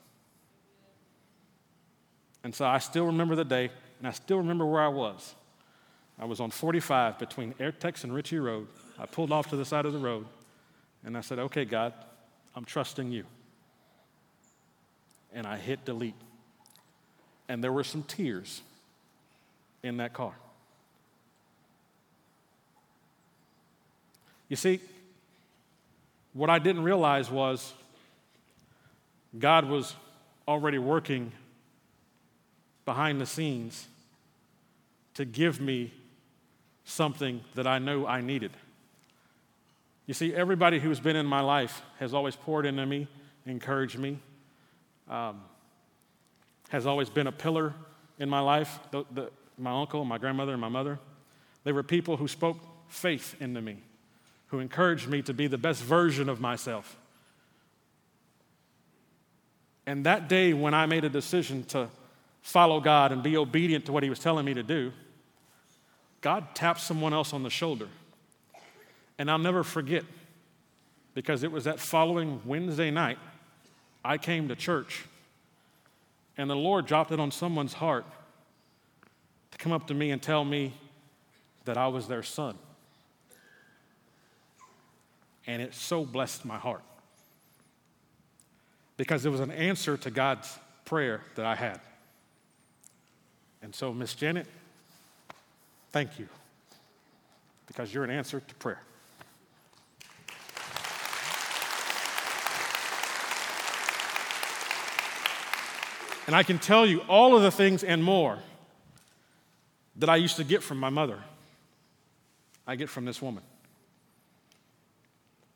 And 2.44 2.54
so 2.54 2.64
I 2.64 2.78
still 2.78 3.06
remember 3.06 3.34
the 3.34 3.44
day, 3.44 3.70
and 3.98 4.06
I 4.06 4.12
still 4.12 4.38
remember 4.38 4.64
where 4.64 4.80
I 4.80 4.88
was. 4.88 5.34
I 6.18 6.24
was 6.24 6.40
on 6.40 6.50
45 6.50 7.18
between 7.18 7.52
Airtex 7.54 8.04
and 8.04 8.14
Richey 8.14 8.38
Road. 8.38 8.68
I 8.98 9.06
pulled 9.06 9.32
off 9.32 9.50
to 9.50 9.56
the 9.56 9.64
side 9.64 9.84
of 9.84 9.92
the 9.92 9.98
road 9.98 10.26
and 11.04 11.16
I 11.16 11.20
said, 11.20 11.38
Okay, 11.38 11.64
God, 11.64 11.92
I'm 12.54 12.64
trusting 12.64 13.12
you. 13.12 13.24
And 15.32 15.46
I 15.46 15.56
hit 15.56 15.84
delete. 15.84 16.14
And 17.48 17.62
there 17.62 17.72
were 17.72 17.84
some 17.84 18.02
tears 18.02 18.62
in 19.82 19.98
that 19.98 20.14
car. 20.14 20.32
You 24.48 24.56
see, 24.56 24.80
what 26.32 26.48
I 26.48 26.58
didn't 26.58 26.82
realize 26.82 27.30
was 27.30 27.72
God 29.38 29.68
was 29.68 29.94
already 30.46 30.78
working 30.78 31.32
behind 32.84 33.20
the 33.20 33.26
scenes 33.26 33.86
to 35.14 35.24
give 35.24 35.60
me 35.60 35.92
something 36.84 37.40
that 37.54 37.66
I 37.66 37.78
know 37.78 38.06
I 38.06 38.20
needed. 38.20 38.52
You 40.06 40.14
see, 40.14 40.32
everybody 40.34 40.78
who's 40.78 41.00
been 41.00 41.16
in 41.16 41.26
my 41.26 41.40
life 41.40 41.82
has 41.98 42.14
always 42.14 42.36
poured 42.36 42.64
into 42.64 42.86
me, 42.86 43.08
encouraged 43.44 43.98
me, 43.98 44.18
um, 45.08 45.42
has 46.68 46.86
always 46.86 47.10
been 47.10 47.26
a 47.26 47.32
pillar 47.32 47.74
in 48.18 48.28
my 48.28 48.40
life. 48.40 48.78
The, 48.92 49.04
the, 49.12 49.30
my 49.58 49.80
uncle, 49.80 50.04
my 50.04 50.18
grandmother, 50.18 50.52
and 50.52 50.60
my 50.60 50.68
mother, 50.68 50.98
they 51.64 51.72
were 51.72 51.82
people 51.82 52.16
who 52.16 52.28
spoke 52.28 52.58
faith 52.88 53.34
into 53.40 53.60
me, 53.60 53.78
who 54.48 54.60
encouraged 54.60 55.08
me 55.08 55.22
to 55.22 55.34
be 55.34 55.48
the 55.48 55.58
best 55.58 55.82
version 55.82 56.28
of 56.28 56.40
myself. 56.40 56.96
And 59.86 60.04
that 60.04 60.28
day 60.28 60.52
when 60.52 60.74
I 60.74 60.86
made 60.86 61.04
a 61.04 61.08
decision 61.08 61.64
to 61.66 61.88
follow 62.42 62.80
God 62.80 63.12
and 63.12 63.22
be 63.22 63.36
obedient 63.36 63.86
to 63.86 63.92
what 63.92 64.02
He 64.02 64.10
was 64.10 64.18
telling 64.18 64.44
me 64.44 64.54
to 64.54 64.62
do, 64.62 64.92
God 66.20 66.54
tapped 66.54 66.80
someone 66.80 67.14
else 67.14 67.32
on 67.32 67.42
the 67.42 67.50
shoulder. 67.50 67.88
And 69.18 69.30
I'll 69.30 69.38
never 69.38 69.62
forget 69.62 70.04
because 71.14 71.42
it 71.42 71.52
was 71.52 71.64
that 71.64 71.80
following 71.80 72.42
Wednesday 72.44 72.90
night, 72.90 73.18
I 74.04 74.18
came 74.18 74.48
to 74.48 74.56
church 74.56 75.04
and 76.36 76.50
the 76.50 76.56
Lord 76.56 76.86
dropped 76.86 77.12
it 77.12 77.20
on 77.20 77.30
someone's 77.30 77.72
heart 77.72 78.04
to 79.52 79.58
come 79.58 79.72
up 79.72 79.86
to 79.86 79.94
me 79.94 80.10
and 80.10 80.20
tell 80.20 80.44
me 80.44 80.74
that 81.64 81.78
I 81.78 81.88
was 81.88 82.06
their 82.08 82.22
son. 82.22 82.56
And 85.46 85.62
it 85.62 85.74
so 85.74 86.04
blessed 86.04 86.44
my 86.44 86.58
heart 86.58 86.82
because 88.96 89.26
it 89.26 89.30
was 89.30 89.40
an 89.40 89.50
answer 89.50 89.96
to 89.96 90.10
God's 90.10 90.58
prayer 90.84 91.20
that 91.34 91.46
I 91.46 91.54
had. 91.54 91.80
And 93.62 93.74
so, 93.74 93.92
Miss 93.92 94.14
Janet, 94.14 94.46
Thank 95.96 96.18
you, 96.18 96.28
because 97.66 97.94
you're 97.94 98.04
an 98.04 98.10
answer 98.10 98.40
to 98.40 98.54
prayer. 98.56 98.82
And 106.26 106.36
I 106.36 106.42
can 106.42 106.58
tell 106.58 106.84
you 106.84 107.00
all 107.08 107.34
of 107.34 107.42
the 107.42 107.50
things 107.50 107.82
and 107.82 108.04
more 108.04 108.38
that 109.96 110.10
I 110.10 110.16
used 110.16 110.36
to 110.36 110.44
get 110.44 110.62
from 110.62 110.76
my 110.76 110.90
mother, 110.90 111.18
I 112.66 112.76
get 112.76 112.90
from 112.90 113.06
this 113.06 113.22
woman. 113.22 113.42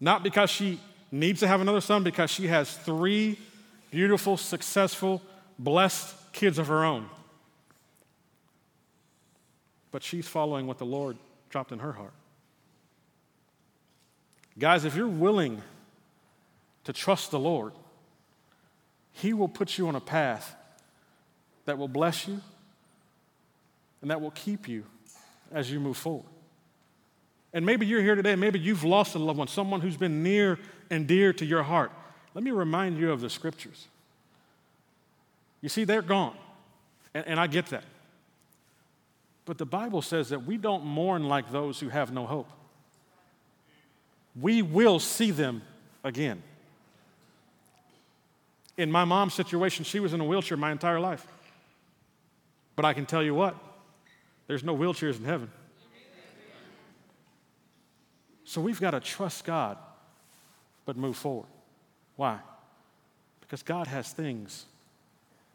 Not 0.01 0.23
because 0.23 0.49
she 0.49 0.81
needs 1.11 1.41
to 1.41 1.49
have 1.49 1.61
another 1.61 1.81
son, 1.81 2.03
because 2.03 2.31
she 2.31 2.47
has 2.47 2.77
three 2.77 3.39
beautiful, 3.91 4.37
successful, 4.37 5.21
blessed 5.59 6.15
kids 6.33 6.59
of 6.59 6.69
her 6.69 6.85
own 6.85 7.09
but 9.91 10.03
she's 10.03 10.29
following 10.29 10.67
what 10.67 10.79
the 10.79 10.87
Lord 10.87 11.17
dropped 11.49 11.73
in 11.73 11.81
her 11.81 11.93
heart. 11.93 12.13
Guys, 14.59 14.85
if 14.85 14.95
you're 14.95 15.09
willing 15.09 15.63
to 16.85 16.93
trust 16.93 17.31
the 17.31 17.39
Lord, 17.39 17.73
He 19.13 19.33
will 19.33 19.49
put 19.49 19.79
you 19.79 19.89
on 19.89 19.97
a 19.97 20.01
path 20.01 20.55
that 21.65 21.79
will 21.79 21.89
bless 21.89 22.29
you 22.29 22.41
and 24.03 24.11
that 24.11 24.21
will 24.21 24.31
keep 24.31 24.69
you 24.69 24.85
as 25.53 25.71
you 25.71 25.81
move 25.81 25.97
forward. 25.97 26.27
And 27.53 27.67
maybe 27.67 27.85
you're 27.85 28.03
here 28.03 28.15
today, 28.15 28.37
maybe 28.37 28.61
you've 28.61 28.85
lost 28.85 29.15
a 29.15 29.19
loved 29.19 29.39
one, 29.39 29.49
someone 29.49 29.81
who's 29.81 29.97
been 29.97 30.23
near 30.23 30.59
and 30.91 31.07
dear 31.07 31.33
to 31.33 31.45
your 31.45 31.63
heart. 31.63 31.93
Let 32.35 32.45
me 32.45 32.51
remind 32.51 32.99
you 32.99 33.13
of 33.13 33.21
the 33.21 33.31
scriptures. 33.31 33.89
You 35.61 35.69
see, 35.69 35.85
they're 35.85 36.03
gone, 36.03 36.37
and, 37.15 37.27
and 37.27 37.41
I 37.41 37.47
get 37.47 37.67
that. 37.67 37.85
But 39.45 39.59
the 39.59 39.67
Bible 39.67 40.03
says 40.03 40.29
that 40.29 40.47
we 40.47 40.57
don't 40.57 40.85
mourn 40.85 41.25
like 41.29 41.51
those 41.51 41.81
who 41.81 41.89
have 41.89 42.13
no 42.13 42.27
hope. 42.27 42.49
We 44.41 44.63
will 44.63 45.01
see 45.01 45.31
them 45.31 45.63
again. 46.05 46.43
In 48.77 48.91
my 48.91 49.05
mom's 49.05 49.35
situation, 49.35 49.85
she 49.85 50.01
was 50.01 50.15
in 50.15 50.21
a 50.21 50.25
wheelchair 50.25 50.57
my 50.57 50.73
entire 50.73 51.01
life. 51.01 51.27
But 52.77 52.85
I 52.85 52.95
can 52.95 53.05
tell 53.07 53.23
you 53.23 53.35
what, 53.35 53.55
there's 54.47 54.65
no 54.65 54.75
wheelchairs 54.77 55.19
in 55.19 55.25
heaven. 55.25 55.51
So 58.45 58.61
we've 58.61 58.81
got 58.81 58.93
to 58.93 59.01
trust 59.01 59.45
God, 59.45 59.77
but 60.91 60.97
move 60.97 61.17
forward. 61.17 61.47
Why? 62.17 62.41
Because 63.43 63.63
God 63.63 63.87
has 63.87 64.13
things 64.13 64.65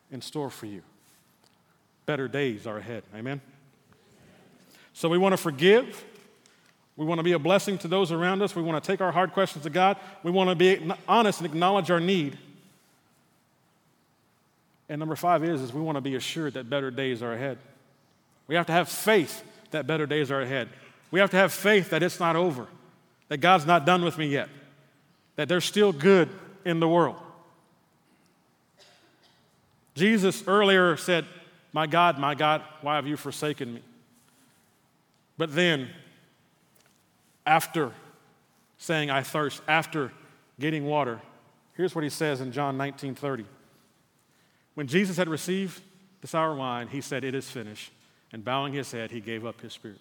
in 0.10 0.22
store 0.22 0.50
for 0.50 0.66
you. 0.66 0.82
Better 2.06 2.30
days 2.30 2.66
are 2.66 2.78
ahead. 2.78 3.04
Amen? 3.14 3.42
So 4.94 5.10
we 5.10 5.18
want 5.18 5.34
to 5.34 5.38
forgive. 5.38 6.06
We 6.96 7.06
want 7.06 7.20
to 7.20 7.24
be 7.24 7.34
a 7.34 7.40
blessing 7.40 7.78
to 7.80 7.90
those 7.90 8.14
around 8.14 8.44
us. 8.44 8.56
We 8.56 8.64
want 8.64 8.82
to 8.82 8.88
take 8.90 9.02
our 9.02 9.12
hard 9.12 9.34
questions 9.34 9.64
to 9.64 9.70
God. 9.70 9.98
We 10.24 10.32
want 10.32 10.52
to 10.52 10.56
be 10.56 10.90
honest 11.06 11.42
and 11.42 11.48
acknowledge 11.48 11.92
our 11.92 12.00
need. 12.00 12.38
And 14.88 15.00
number 15.00 15.18
five 15.18 15.44
is, 15.44 15.60
is 15.60 15.74
we 15.74 15.82
want 15.82 15.98
to 15.98 16.02
be 16.02 16.16
assured 16.16 16.54
that 16.54 16.70
better 16.70 16.92
days 16.92 17.22
are 17.22 17.34
ahead. 17.34 17.58
We 18.48 18.56
have 18.56 18.68
to 18.68 18.72
have 18.72 18.88
faith 18.88 19.44
that 19.72 19.86
better 19.86 20.06
days 20.06 20.32
are 20.32 20.40
ahead. 20.40 20.70
We 21.12 21.20
have 21.20 21.32
to 21.32 21.38
have 21.38 21.52
faith 21.52 21.90
that 21.90 22.04
it's 22.04 22.22
not 22.22 22.38
over, 22.38 22.68
that 23.28 23.40
God's 23.40 23.66
not 23.66 23.86
done 23.86 24.02
with 24.06 24.18
me 24.18 24.28
yet, 24.28 24.48
that 25.36 25.50
there's 25.50 25.66
still 25.66 25.92
good 25.92 26.30
in 26.64 26.80
the 26.80 26.88
world. 26.88 27.18
Jesus 29.96 30.44
earlier 30.48 30.98
said, 30.98 31.26
My 31.74 31.88
God, 31.88 32.20
my 32.20 32.36
God, 32.36 32.62
why 32.82 32.96
have 32.96 33.08
you 33.08 33.18
forsaken 33.18 33.74
me? 33.74 33.82
But 35.38 35.54
then, 35.54 35.90
after 37.46 37.92
saying, 38.78 39.10
I 39.10 39.24
thirst, 39.24 39.62
after 39.68 40.12
getting 40.60 40.86
water, 40.86 41.22
here's 41.76 41.96
what 41.96 42.04
he 42.04 42.10
says 42.10 42.42
in 42.42 42.52
John 42.52 42.78
19 42.78 43.16
30. 43.16 43.46
When 44.76 44.88
Jesus 44.88 45.18
had 45.18 45.30
received 45.30 45.82
the 46.22 46.28
sour 46.28 46.54
wine, 46.56 46.88
he 46.88 47.02
said, 47.02 47.24
It 47.24 47.36
is 47.36 47.50
finished. 47.50 47.92
And 48.34 48.44
bowing 48.44 48.74
his 48.74 48.92
head, 48.92 49.12
he 49.12 49.22
gave 49.22 49.46
up 49.46 49.62
his 49.62 49.72
spirit. 49.72 50.00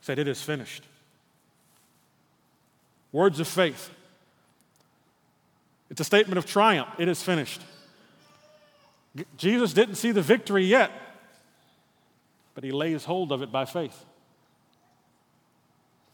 He 0.00 0.04
said, 0.04 0.18
It 0.18 0.26
is 0.26 0.42
finished. 0.42 0.82
Words 3.12 3.40
of 3.40 3.48
faith. 3.48 3.90
It's 5.90 6.00
a 6.00 6.04
statement 6.04 6.38
of 6.38 6.46
triumph. 6.46 6.88
It 6.98 7.08
is 7.08 7.22
finished. 7.22 7.60
Jesus 9.36 9.72
didn't 9.72 9.96
see 9.96 10.12
the 10.12 10.22
victory 10.22 10.64
yet, 10.64 10.92
but 12.54 12.62
he 12.62 12.70
lays 12.70 13.04
hold 13.04 13.32
of 13.32 13.42
it 13.42 13.50
by 13.50 13.64
faith. 13.64 14.04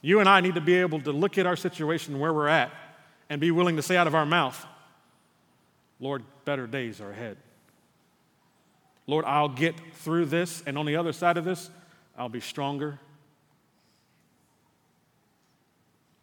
You 0.00 0.20
and 0.20 0.28
I 0.28 0.40
need 0.40 0.54
to 0.54 0.60
be 0.60 0.74
able 0.74 1.00
to 1.00 1.12
look 1.12 1.36
at 1.36 1.46
our 1.46 1.56
situation 1.56 2.18
where 2.18 2.32
we're 2.32 2.48
at 2.48 2.70
and 3.28 3.40
be 3.40 3.50
willing 3.50 3.76
to 3.76 3.82
say 3.82 3.96
out 3.96 4.06
of 4.06 4.14
our 4.14 4.24
mouth, 4.24 4.64
Lord, 6.00 6.22
better 6.44 6.66
days 6.66 7.00
are 7.00 7.10
ahead. 7.10 7.36
Lord, 9.06 9.24
I'll 9.24 9.48
get 9.48 9.74
through 9.94 10.26
this, 10.26 10.62
and 10.66 10.78
on 10.78 10.86
the 10.86 10.96
other 10.96 11.12
side 11.12 11.36
of 11.36 11.44
this, 11.44 11.70
I'll 12.16 12.28
be 12.28 12.40
stronger. 12.40 12.98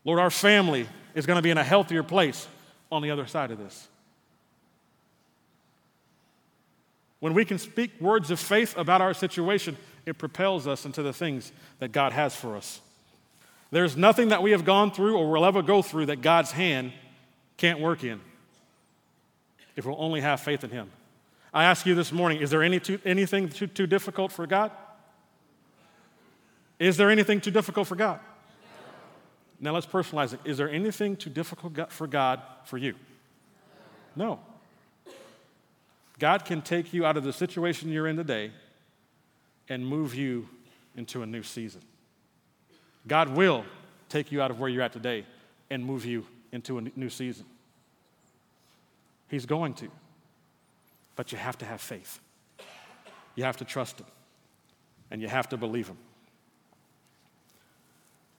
Lord, 0.05 0.19
our 0.19 0.29
family 0.29 0.87
is 1.15 1.25
going 1.25 1.37
to 1.37 1.41
be 1.41 1.51
in 1.51 1.57
a 1.57 1.63
healthier 1.63 2.03
place 2.03 2.47
on 2.91 3.01
the 3.01 3.11
other 3.11 3.25
side 3.25 3.51
of 3.51 3.57
this. 3.57 3.87
When 7.19 7.33
we 7.33 7.45
can 7.45 7.57
speak 7.57 7.91
words 8.01 8.31
of 8.31 8.39
faith 8.39 8.77
about 8.77 9.01
our 9.01 9.13
situation, 9.13 9.77
it 10.05 10.17
propels 10.17 10.67
us 10.67 10.85
into 10.85 11.01
the 11.01 11.13
things 11.13 11.51
that 11.79 11.93
God 11.93 12.11
has 12.11 12.35
for 12.35 12.57
us. 12.57 12.81
There's 13.71 13.95
nothing 13.95 14.29
that 14.29 14.43
we 14.43 14.51
have 14.51 14.65
gone 14.65 14.91
through 14.91 15.17
or 15.17 15.31
will 15.31 15.45
ever 15.45 15.61
go 15.61 15.81
through 15.81 16.07
that 16.07 16.21
God's 16.21 16.51
hand 16.51 16.91
can't 17.57 17.79
work 17.79 18.03
in 18.03 18.19
if 19.75 19.85
we'll 19.85 19.99
only 19.99 20.21
have 20.21 20.41
faith 20.41 20.63
in 20.63 20.69
Him. 20.69 20.91
I 21.53 21.63
ask 21.63 21.85
you 21.85 21.95
this 21.95 22.11
morning 22.11 22.41
is 22.41 22.49
there 22.49 22.61
any 22.61 22.79
too, 22.79 22.99
anything 23.05 23.49
too, 23.49 23.67
too 23.67 23.87
difficult 23.87 24.31
for 24.31 24.45
God? 24.45 24.71
Is 26.77 26.97
there 26.97 27.09
anything 27.09 27.39
too 27.39 27.51
difficult 27.51 27.87
for 27.87 27.95
God? 27.95 28.19
Now 29.59 29.71
let's 29.73 29.85
personalize 29.85 30.33
it. 30.33 30.39
Is 30.45 30.57
there 30.57 30.69
anything 30.69 31.15
too 31.15 31.29
difficult 31.29 31.91
for 31.91 32.07
God 32.07 32.41
for 32.65 32.77
you? 32.77 32.95
No. 34.15 34.39
God 36.19 36.45
can 36.45 36.61
take 36.61 36.93
you 36.93 37.05
out 37.05 37.17
of 37.17 37.23
the 37.23 37.33
situation 37.33 37.89
you're 37.89 38.07
in 38.07 38.15
today 38.15 38.51
and 39.69 39.85
move 39.85 40.13
you 40.15 40.47
into 40.95 41.23
a 41.23 41.25
new 41.25 41.43
season. 41.43 41.81
God 43.07 43.29
will 43.29 43.65
take 44.09 44.31
you 44.31 44.41
out 44.41 44.51
of 44.51 44.59
where 44.59 44.69
you're 44.69 44.83
at 44.83 44.93
today 44.93 45.25
and 45.69 45.83
move 45.85 46.05
you 46.05 46.25
into 46.51 46.77
a 46.77 46.81
new 46.95 47.09
season. 47.09 47.45
He's 49.29 49.45
going 49.45 49.73
to. 49.75 49.89
But 51.15 51.31
you 51.31 51.37
have 51.37 51.57
to 51.59 51.65
have 51.65 51.81
faith. 51.81 52.19
You 53.35 53.43
have 53.43 53.57
to 53.57 53.65
trust 53.65 53.99
Him. 53.99 54.07
And 55.09 55.21
you 55.21 55.27
have 55.27 55.49
to 55.49 55.57
believe 55.57 55.87
Him. 55.87 55.97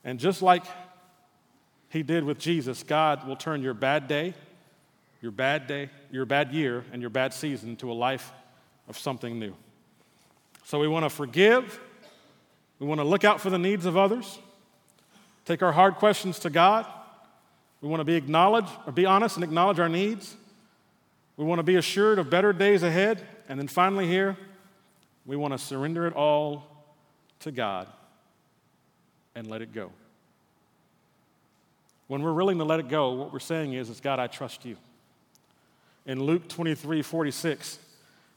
And 0.05 0.19
just 0.19 0.43
like 0.43 0.65
He 1.95 2.03
did 2.03 2.25
with 2.25 2.39
Jesus, 2.39 2.83
God 2.83 3.27
will 3.27 3.37
turn 3.37 3.63
your 3.63 3.73
bad 3.73 4.07
day 4.07 4.35
your 5.25 5.33
bad 5.33 5.67
day, 5.67 5.89
your 6.11 6.27
bad 6.27 6.53
year, 6.53 6.85
and 6.93 7.01
your 7.01 7.09
bad 7.09 7.33
season 7.33 7.77
to 7.77 7.91
a 7.91 7.95
life 7.95 8.31
of 8.89 8.99
something 8.99 9.39
new. 9.39 9.55
So 10.65 10.79
we 10.79 10.87
want 10.87 11.07
to 11.07 11.09
forgive. 11.09 11.81
We 12.79 12.87
want 12.87 13.01
to 13.01 13.07
look 13.07 13.25
out 13.25 13.41
for 13.41 13.49
the 13.49 13.59
needs 13.59 13.87
of 13.87 13.97
others. 13.97 14.39
Take 15.47 15.63
our 15.63 15.73
hard 15.73 15.95
questions 15.95 16.39
to 16.41 16.51
God. 16.51 16.85
We 17.81 17.89
want 17.89 18.01
to 18.01 18.05
be 18.05 18.17
acknowledge 18.17 18.69
or 18.85 18.93
be 18.93 19.07
honest 19.07 19.37
and 19.37 19.45
acknowledge 19.45 19.79
our 19.79 19.89
needs. 19.89 20.37
We 21.39 21.47
want 21.47 21.59
to 21.59 21.63
be 21.63 21.77
assured 21.77 22.19
of 22.19 22.29
better 22.29 22.53
days 22.53 22.83
ahead. 22.83 23.27
And 23.49 23.59
then 23.59 23.67
finally, 23.67 24.07
here, 24.07 24.37
we 25.25 25.37
want 25.37 25.55
to 25.55 25.59
surrender 25.59 26.07
it 26.07 26.13
all 26.13 26.85
to 27.41 27.51
God 27.51 27.89
and 29.35 29.47
let 29.47 29.63
it 29.63 29.73
go. 29.73 29.91
When 32.07 32.23
we're 32.23 32.35
willing 32.35 32.59
to 32.59 32.65
let 32.65 32.81
it 32.81 32.89
go, 32.89 33.13
what 33.13 33.33
we're 33.33 33.39
saying 33.39 33.73
is, 33.73 33.89
is 33.89 34.01
God, 34.01 34.19
I 34.19 34.27
trust 34.27 34.65
you. 34.65 34.77
In 36.07 36.23
Luke 36.23 36.49
23 36.49 37.03
46, 37.03 37.79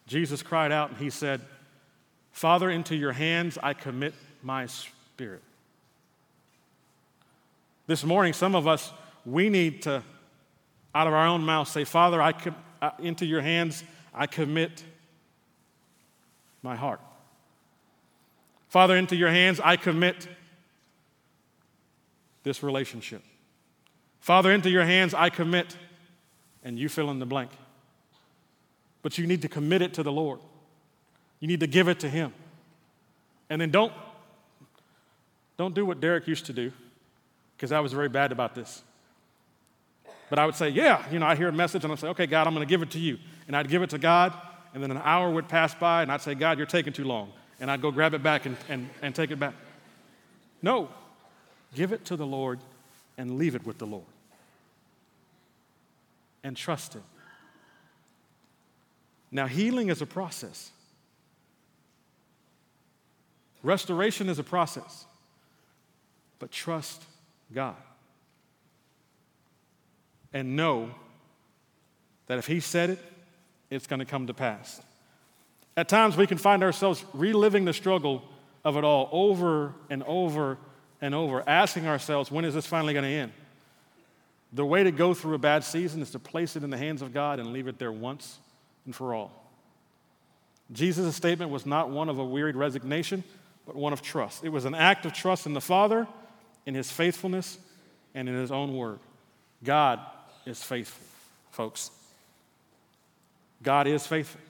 Jesus 0.08 0.42
cried 0.42 0.72
out 0.72 0.90
and 0.90 0.98
he 0.98 1.10
said, 1.10 1.42
Father, 2.32 2.70
into 2.70 2.96
your 2.96 3.12
hands 3.12 3.58
I 3.62 3.74
commit 3.74 4.14
my 4.42 4.68
spirit. 4.68 5.42
This 7.88 8.04
morning, 8.04 8.34
some 8.34 8.56
of 8.56 8.68
us, 8.68 8.92
we 9.26 9.50
need 9.50 9.82
to, 9.84 10.04
out 10.94 11.08
of 11.08 11.14
our 11.14 11.28
own 11.28 11.42
mouth, 11.42 11.68
say, 11.68 11.84
Father, 11.84 12.22
I 12.22 12.32
com- 12.34 12.56
uh, 12.82 12.92
into 13.00 13.26
your 13.26 13.42
hands 13.42 13.84
I 14.14 14.28
commit 14.28 14.84
my 16.62 16.76
heart. 16.76 17.02
Father, 18.70 18.96
into 18.96 19.16
your 19.16 19.30
hands 19.30 19.60
I 19.60 19.78
commit 19.78 20.28
this 22.44 22.64
relationship. 22.64 23.24
Father, 24.28 24.52
into 24.52 24.70
your 24.70 24.84
hands 24.84 25.13
I 25.13 25.30
commit 25.30 25.78
and 26.62 26.78
you 26.78 26.90
fill 26.90 27.10
in 27.12 27.20
the 27.20 27.26
blank. 27.26 27.50
But 29.02 29.18
you 29.18 29.26
need 29.26 29.42
to 29.44 29.48
commit 29.48 29.82
it 29.82 29.94
to 29.94 30.04
the 30.04 30.12
Lord. 30.12 30.42
You 31.40 31.48
need 31.48 31.62
to 31.62 31.68
give 31.68 31.88
it 31.88 32.02
to 32.02 32.10
Him. 32.10 32.34
And 33.50 33.62
then 33.62 33.72
don't, 33.72 33.94
don't 35.56 35.74
do 35.74 35.86
what 35.86 36.02
Derrick 36.02 36.28
used 36.28 36.46
to 36.48 36.52
do, 36.52 36.74
because 37.56 37.72
I 37.72 37.80
was 37.80 37.94
very 37.94 38.10
bad 38.10 38.34
about 38.34 38.54
this. 38.54 38.84
But 40.30 40.40
I 40.40 40.46
would 40.46 40.56
say, 40.56 40.68
Yeah, 40.68 41.10
you 41.10 41.20
know, 41.20 41.26
I 41.26 41.38
hear 41.38 41.48
a 41.48 41.54
message 41.54 41.86
and 41.86 41.94
I'd 41.94 42.00
say, 42.00 42.10
Okay, 42.10 42.28
God, 42.28 42.48
I'm 42.48 42.54
going 42.54 42.68
to 42.68 42.70
give 42.70 42.82
it 42.82 42.92
to 42.92 43.00
you. 43.00 43.20
And 43.48 43.56
I'd 43.56 43.70
give 43.70 43.82
it 43.82 43.92
to 43.92 43.98
God, 43.98 44.34
and 44.74 44.84
then 44.84 44.92
an 44.92 45.00
hour 45.06 45.32
would 45.32 45.48
pass 45.48 45.74
by, 45.74 46.02
and 46.02 46.12
I'd 46.12 46.22
say, 46.22 46.36
God, 46.36 46.58
you're 46.58 46.68
taking 46.68 46.92
too 46.92 47.06
long. 47.06 47.32
And 47.62 47.72
I'd 47.72 47.82
go 47.82 47.92
grab 47.92 48.13
it 48.13 48.24
back 48.24 48.46
and, 48.46 48.58
and, 48.68 48.90
and 49.02 49.16
take 49.16 49.32
it 49.32 49.40
back. 49.40 49.54
No, 50.62 50.90
give 51.74 51.94
it 51.94 52.04
to 52.04 52.18
the 52.18 52.26
Lord 52.26 52.60
and 53.18 53.38
leave 53.38 53.56
it 53.56 53.66
with 53.66 53.78
the 53.78 53.88
Lord 53.88 54.04
and 56.48 56.56
trust 56.56 56.94
Him. 56.94 57.04
Now, 59.32 59.48
healing 59.48 59.90
is 59.90 60.02
a 60.02 60.06
process. 60.06 60.72
Restoration 63.62 64.30
is 64.30 64.40
a 64.40 64.44
process, 64.44 65.06
but 66.40 66.50
trust 66.50 67.04
God. 67.54 67.76
And 70.34 70.56
know 70.56 70.90
that 72.28 72.38
if 72.38 72.48
He 72.48 72.62
said 72.62 72.92
it, 72.92 73.00
it's 73.70 73.88
going 73.88 74.00
to 74.00 74.06
come 74.06 74.28
to 74.28 74.34
pass. 74.34 74.82
At 75.76 75.90
times, 75.90 76.16
we 76.16 76.28
can 76.28 76.38
find 76.38 76.64
ourselves 76.64 77.04
reliving 77.14 77.66
the 77.66 77.74
struggle 77.74 78.24
of 78.64 78.78
it 78.78 78.86
all 78.86 79.10
over 79.12 79.74
and 79.90 80.02
over 80.04 80.58
and 81.02 81.14
over, 81.14 81.44
asking 81.48 81.88
ourselves, 81.88 82.32
when 82.32 82.46
is 82.46 82.54
this 82.54 82.66
finally 82.66 82.94
going 82.94 83.04
to 83.04 83.12
end? 83.12 83.34
The 84.54 84.66
way 84.66 84.84
to 84.84 84.92
go 84.92 85.14
through 85.14 85.36
a 85.36 85.40
bad 85.40 85.64
season 85.64 86.02
is 86.02 86.12
to 86.12 86.20
place 86.20 86.56
it 86.56 86.64
in 86.64 86.70
the 86.70 86.78
hands 86.78 87.02
of 87.02 87.14
God 87.14 87.40
and 87.40 87.52
leave 87.52 87.68
it 87.68 87.80
there 87.80 87.92
once 87.92 88.40
and 88.86 88.96
for 88.96 89.14
all. 89.14 89.32
Jesus' 90.72 91.16
statement 91.16 91.52
was 91.52 91.66
not 91.66 91.90
one 91.90 92.10
of 92.10 92.20
a 92.20 92.26
wearied 92.26 92.56
resignation, 92.56 93.24
but 93.66 93.76
one 93.76 93.94
of 93.94 94.02
trust. 94.02 94.44
It 94.44 94.50
was 94.50 94.66
an 94.66 94.76
act 94.76 95.06
of 95.06 95.14
trust 95.14 95.46
in 95.46 95.54
the 95.54 95.62
Father, 95.62 96.08
in 96.66 96.76
His 96.76 96.92
faithfulness, 96.92 97.58
and 98.14 98.28
in 98.28 98.36
His 98.36 98.52
own 98.52 98.76
word. 98.76 99.00
God 99.64 100.00
is 100.46 100.62
faithful, 100.62 101.06
folks. 101.52 101.92
God 103.64 103.88
is 103.88 104.06
faithful. 104.06 104.42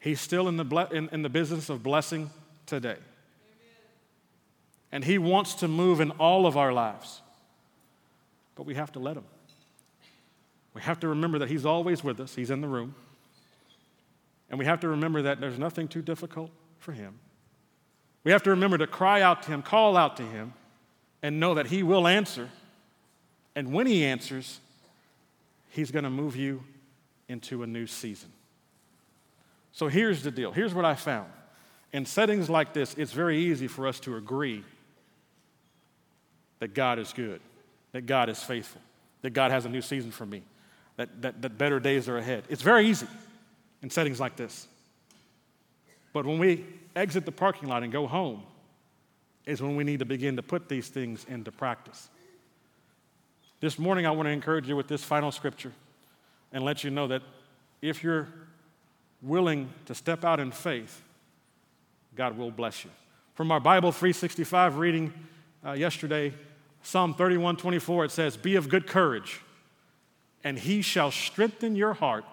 He's 0.00 0.20
still 0.20 0.48
in 0.48 0.56
the, 0.56 0.64
ble- 0.64 0.92
in, 0.92 1.08
in 1.10 1.22
the 1.22 1.28
business 1.28 1.68
of 1.68 1.82
blessing 1.82 2.30
today. 2.66 2.96
And 4.92 5.04
He 5.04 5.18
wants 5.18 5.54
to 5.54 5.68
move 5.68 6.00
in 6.00 6.10
all 6.12 6.46
of 6.46 6.56
our 6.56 6.72
lives. 6.72 7.20
But 8.58 8.66
we 8.66 8.74
have 8.74 8.90
to 8.92 8.98
let 8.98 9.16
Him. 9.16 9.24
We 10.74 10.82
have 10.82 10.98
to 11.00 11.08
remember 11.08 11.38
that 11.38 11.48
He's 11.48 11.64
always 11.64 12.02
with 12.02 12.18
us, 12.18 12.34
He's 12.34 12.50
in 12.50 12.60
the 12.60 12.66
room. 12.66 12.96
And 14.50 14.58
we 14.58 14.64
have 14.64 14.80
to 14.80 14.88
remember 14.88 15.22
that 15.22 15.40
there's 15.40 15.58
nothing 15.58 15.86
too 15.86 16.02
difficult 16.02 16.50
for 16.80 16.90
Him. 16.90 17.20
We 18.24 18.32
have 18.32 18.42
to 18.42 18.50
remember 18.50 18.76
to 18.78 18.88
cry 18.88 19.22
out 19.22 19.44
to 19.44 19.52
Him, 19.52 19.62
call 19.62 19.96
out 19.96 20.16
to 20.16 20.24
Him, 20.24 20.54
and 21.22 21.38
know 21.38 21.54
that 21.54 21.68
He 21.68 21.84
will 21.84 22.08
answer. 22.08 22.50
And 23.54 23.72
when 23.72 23.86
He 23.86 24.04
answers, 24.04 24.58
He's 25.70 25.92
going 25.92 26.04
to 26.04 26.10
move 26.10 26.34
you 26.34 26.64
into 27.28 27.62
a 27.62 27.66
new 27.66 27.86
season. 27.86 28.30
So 29.70 29.86
here's 29.86 30.24
the 30.24 30.32
deal. 30.32 30.50
Here's 30.50 30.74
what 30.74 30.84
I 30.84 30.96
found. 30.96 31.30
In 31.92 32.06
settings 32.06 32.50
like 32.50 32.72
this, 32.72 32.94
it's 32.94 33.12
very 33.12 33.38
easy 33.38 33.68
for 33.68 33.86
us 33.86 34.00
to 34.00 34.16
agree 34.16 34.64
that 36.58 36.74
God 36.74 36.98
is 36.98 37.12
good, 37.12 37.40
that 37.92 38.06
God 38.06 38.28
is 38.28 38.42
faithful, 38.42 38.80
that 39.22 39.30
God 39.30 39.50
has 39.50 39.64
a 39.64 39.68
new 39.68 39.82
season 39.82 40.10
for 40.10 40.26
me, 40.26 40.42
that, 40.96 41.22
that, 41.22 41.42
that 41.42 41.58
better 41.58 41.80
days 41.80 42.08
are 42.08 42.18
ahead. 42.18 42.44
It's 42.48 42.62
very 42.62 42.86
easy 42.86 43.06
in 43.82 43.90
settings 43.90 44.20
like 44.20 44.36
this. 44.36 44.66
But 46.12 46.26
when 46.26 46.38
we 46.38 46.64
exit 46.96 47.24
the 47.24 47.32
parking 47.32 47.68
lot 47.68 47.82
and 47.82 47.92
go 47.92 48.06
home, 48.06 48.42
is 49.48 49.62
when 49.62 49.76
we 49.76 49.82
need 49.82 50.00
to 50.00 50.04
begin 50.04 50.36
to 50.36 50.42
put 50.42 50.68
these 50.68 50.88
things 50.88 51.24
into 51.26 51.50
practice. 51.50 52.10
This 53.60 53.78
morning, 53.78 54.04
I 54.04 54.10
want 54.10 54.26
to 54.26 54.30
encourage 54.30 54.68
you 54.68 54.76
with 54.76 54.88
this 54.88 55.02
final 55.02 55.32
scripture 55.32 55.72
and 56.52 56.62
let 56.62 56.84
you 56.84 56.90
know 56.90 57.06
that 57.08 57.22
if 57.80 58.04
you're 58.04 58.28
willing 59.22 59.70
to 59.86 59.94
step 59.94 60.22
out 60.22 60.38
in 60.38 60.52
faith, 60.52 61.02
God 62.14 62.36
will 62.36 62.50
bless 62.50 62.84
you. 62.84 62.90
From 63.34 63.50
our 63.50 63.58
Bible 63.58 63.90
365 63.90 64.76
reading 64.76 65.14
uh, 65.64 65.72
yesterday, 65.72 66.34
Psalm 66.82 67.14
31 67.14 67.56
24, 67.56 68.06
it 68.06 68.10
says, 68.10 68.36
Be 68.36 68.56
of 68.56 68.68
good 68.68 68.86
courage, 68.86 69.40
and 70.42 70.58
he 70.58 70.82
shall 70.82 71.10
strengthen 71.10 71.76
your 71.76 71.94
heart, 71.94 72.24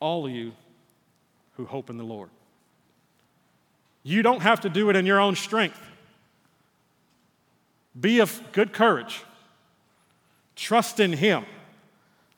all 0.00 0.26
of 0.26 0.32
you 0.32 0.52
who 1.56 1.66
hope 1.66 1.90
in 1.90 1.98
the 1.98 2.04
Lord. 2.04 2.30
You 4.02 4.22
don't 4.22 4.42
have 4.42 4.62
to 4.62 4.68
do 4.68 4.90
it 4.90 4.96
in 4.96 5.06
your 5.06 5.20
own 5.20 5.36
strength. 5.36 5.80
Be 7.98 8.20
of 8.20 8.40
good 8.52 8.72
courage. 8.72 9.22
Trust 10.56 10.98
in 10.98 11.12
Him. 11.12 11.44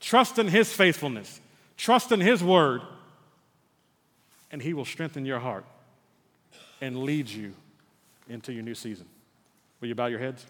Trust 0.01 0.39
in 0.39 0.49
His 0.49 0.73
faithfulness. 0.73 1.41
Trust 1.77 2.13
in 2.13 2.21
His 2.21 2.43
word. 2.43 2.83
And 4.51 4.61
He 4.61 4.75
will 4.75 4.85
strengthen 4.85 5.25
your 5.25 5.39
heart 5.39 5.65
and 6.81 7.05
lead 7.05 7.29
you 7.29 7.55
into 8.29 8.53
your 8.53 8.63
new 8.63 8.75
season. 8.75 9.07
Will 9.81 9.89
you 9.89 9.95
bow 9.95 10.07
your 10.07 10.19
heads? 10.19 10.45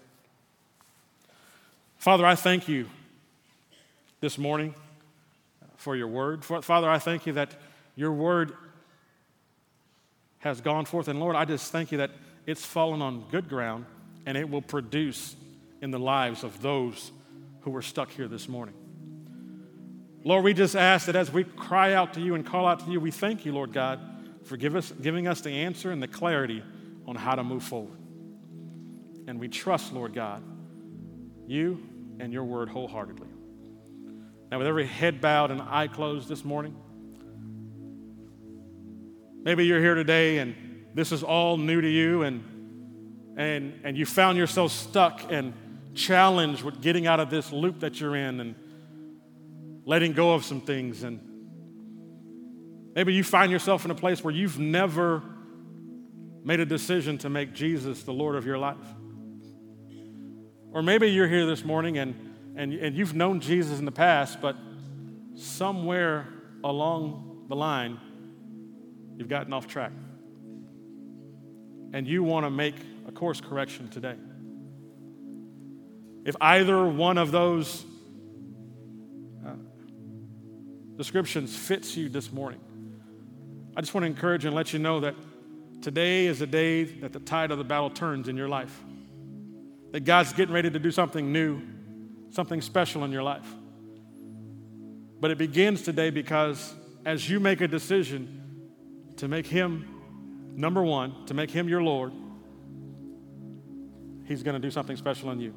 Father, 2.05 2.27
I 2.27 2.35
thank 2.35 2.69
you 2.69 2.87
this 4.21 4.37
morning 4.37 4.75
for 5.77 5.97
your 5.97 6.09
word. 6.09 6.45
Father, 6.45 6.87
I 6.87 6.99
thank 6.99 7.25
you 7.25 7.33
that 7.33 7.53
your 7.97 8.13
word 8.13 8.53
has 10.41 10.61
gone 10.61 10.85
forth. 10.85 11.09
And 11.09 11.19
Lord, 11.19 11.35
I 11.35 11.47
just 11.47 11.73
thank 11.73 11.93
you 11.93 11.97
that 11.99 12.11
it's 12.45 12.63
fallen 12.63 13.01
on 13.01 13.25
good 13.31 13.49
ground 13.49 13.87
and 14.27 14.37
it 14.37 14.51
will 14.51 14.61
produce 14.61 15.35
in 15.81 15.93
the 15.93 15.99
lives 15.99 16.45
of 16.45 16.61
those 16.61 17.11
who 17.63 17.75
are 17.75 17.81
stuck 17.81 18.11
here 18.11 18.29
this 18.29 18.51
morning. 18.51 18.75
Lord, 20.25 20.45
we 20.45 20.53
just 20.53 20.77
ask 20.77 21.07
that 21.07 21.17
as 21.17 21.33
we 21.33 21.45
cry 21.45 21.95
out 21.95 22.13
to 22.13 22.21
you 22.21 22.35
and 22.35 22.45
call 22.45 22.67
out 22.67 22.81
to 22.81 22.91
you, 22.91 23.01
we 23.01 23.13
thank 23.13 23.47
you, 23.47 23.55
Lord 23.55 23.73
God, 23.73 23.99
for 24.45 24.59
give 24.59 24.77
us, 24.77 24.93
giving 25.01 25.27
us 25.27 25.41
the 25.41 25.53
answer 25.53 25.91
and 25.91 26.03
the 26.03 26.09
clarity 26.09 26.63
on 27.07 27.17
how 27.17 27.35
to 27.35 27.43
move 27.43 27.63
forward. 27.63 27.97
And 29.27 29.41
we 29.41 29.49
trust, 29.49 29.95
Lord 29.95 30.13
God, 30.13 30.43
you 31.47 31.94
and 32.21 32.33
your 32.33 32.45
word 32.45 32.69
wholeheartedly. 32.69 33.29
Now, 34.51 34.59
with 34.59 34.67
every 34.67 34.87
head 34.87 35.21
bowed 35.21 35.51
and 35.51 35.61
eye 35.61 35.89
closed 35.89 36.29
this 36.29 36.45
morning, 36.45 36.77
maybe 39.43 39.67
you're 39.67 39.81
here 39.81 39.95
today 39.95 40.39
and 40.39 40.55
this 40.95 41.11
is 41.11 41.23
all 41.23 41.57
new 41.57 41.81
to 41.81 41.89
you 41.89 42.23
and, 42.23 43.35
and, 43.37 43.81
and 43.83 43.97
you 43.97 44.07
found 44.07 44.39
yourself 44.39 44.71
stuck 44.71 45.33
and 45.33 45.53
challenged 45.95 46.63
with 46.63 46.81
getting 46.81 47.07
out 47.07 47.21
of 47.21 47.31
this 47.31 47.53
loop 47.53 47.81
that 47.81 48.01
you're 48.01 48.17
in 48.17 48.41
and 48.41 48.55
letting 49.85 50.13
go 50.13 50.35
of 50.35 50.45
some 50.45 50.61
things. 50.61 51.03
And 51.03 51.21
maybe 52.95 53.13
you 53.13 53.25
find 53.25 53.51
yourself 53.51 53.85
in 53.85 53.91
a 53.91 53.95
place 53.95 54.23
where 54.23 54.33
you've 54.33 54.59
never 54.59 55.23
made 56.45 56.61
a 56.61 56.67
decision 56.67 57.19
to 57.19 57.31
make 57.31 57.55
Jesus 57.55 58.03
the 58.03 58.13
Lord 58.13 58.37
of 58.37 58.47
your 58.47 58.59
life. 58.59 58.77
Or 60.75 60.83
maybe 60.83 61.09
you're 61.09 61.29
here 61.29 61.47
this 61.47 61.65
morning 61.65 61.99
and, 61.99 62.17
and, 62.57 62.73
and 62.75 62.97
you've 62.97 63.15
known 63.15 63.39
Jesus 63.39 63.79
in 63.79 63.85
the 63.85 63.93
past, 63.93 64.41
but 64.41 64.57
somewhere 65.37 66.27
along 66.65 67.45
the 67.49 67.55
line, 67.55 68.01
you've 69.17 69.29
gotten 69.29 69.53
off 69.53 69.69
track. 69.69 69.93
And 71.93 72.09
you 72.09 72.25
want 72.25 72.45
to 72.45 72.51
make 72.51 72.75
a 73.07 73.13
course 73.13 73.41
correction 73.41 73.89
today. 73.89 74.17
If 76.25 76.35
either 76.41 76.85
one 76.85 77.19
of 77.19 77.31
those 77.31 77.85
uh, 79.47 79.51
descriptions 80.97 81.55
fits 81.57 81.97
you 81.97 82.09
this 82.09 82.33
morning, 82.33 82.59
I 83.77 83.81
just 83.81 83.95
want 83.95 84.03
to 84.03 84.09
encourage 84.09 84.45
and 84.45 84.57
let 84.57 84.73
you 84.73 84.81
know 84.81 84.99
that 85.01 85.15
today 85.83 86.27
is 86.27 86.41
the 86.41 86.49
day 86.49 86.83
that 86.83 87.13
the 87.13 87.21
tide 87.21 87.53
of 87.53 87.59
the 87.59 87.65
battle 87.65 87.91
turns 87.91 88.27
in 88.27 88.37
your 88.37 88.49
life 88.49 88.77
that 89.95 90.01
God's 90.01 90.33
getting 90.33 90.53
ready 90.53 90.69
to 90.69 90.79
do 90.81 90.91
something 90.91 91.33
new, 91.33 91.63
something 92.31 92.61
special 92.61 93.05
in 93.05 93.13
your 93.13 93.23
life. 93.23 93.47
But 95.21 95.31
it 95.31 95.39
begins 95.39 95.83
today 95.83 96.11
because 96.11 96.75
as 97.07 97.31
you 97.31 97.39
make 97.39 97.61
a 97.61 97.69
decision 97.69 98.73
to 99.19 99.29
make 99.29 99.47
Him 99.47 99.87
number 100.57 100.83
one, 100.83 101.27
to 101.27 101.35
make 101.35 101.49
Him 101.49 101.69
your 101.69 101.81
Lord, 101.81 102.13
He's 104.25 104.43
going 104.43 104.55
to 104.55 104.59
do 104.61 104.73
something 104.73 104.97
special 104.97 105.31
in 105.31 105.39
you. 105.39 105.55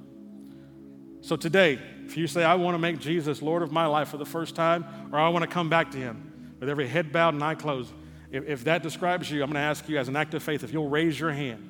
So 1.22 1.36
today, 1.36 1.80
if 2.06 2.16
you 2.16 2.28
say, 2.28 2.44
I 2.44 2.54
want 2.54 2.76
to 2.76 2.80
make 2.80 3.00
Jesus 3.00 3.42
Lord 3.42 3.64
of 3.64 3.72
my 3.72 3.88
life 3.88 4.10
for 4.10 4.18
the 4.18 4.26
first 4.26 4.54
time, 4.54 4.86
or 5.12 5.18
I 5.18 5.30
want 5.30 5.46
to 5.46 5.50
come 5.50 5.68
back 5.68 5.90
to 5.94 5.98
Him 5.98 6.54
with 6.60 6.70
every 6.70 6.88
head 6.88 7.12
bowed 7.12 7.34
and 7.34 7.44
eye 7.44 7.56
closed, 7.56 7.92
if, 8.30 8.48
if 8.48 8.64
that 8.66 8.84
describes 8.84 9.32
you, 9.32 9.42
I'm 9.42 9.50
going 9.50 9.56
to 9.56 9.68
ask 9.68 9.90
you 9.90 9.98
as 9.98 10.08
an 10.08 10.16
act 10.16 10.36
of 10.36 10.44
faith 10.44 10.64
if 10.64 10.72
you'll 10.72 10.90
raise 10.90 11.20
your 11.20 11.32
hand 11.32 11.64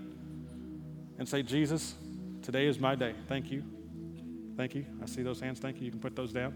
and 1.17 1.29
say, 1.29 1.43
Jesus, 1.43 1.95
Today 2.47 2.67
is 2.67 2.79
my 2.79 2.95
day. 2.95 3.13
Thank 3.27 3.51
you. 3.51 3.61
Thank 4.55 4.73
you. 4.73 4.85
I 5.03 5.05
see 5.05 5.21
those 5.21 5.41
hands. 5.41 5.59
Thank 5.59 5.79
you. 5.79 5.83
You 5.83 5.91
can 5.91 5.99
put 5.99 6.15
those 6.15 6.31
down. 6.31 6.53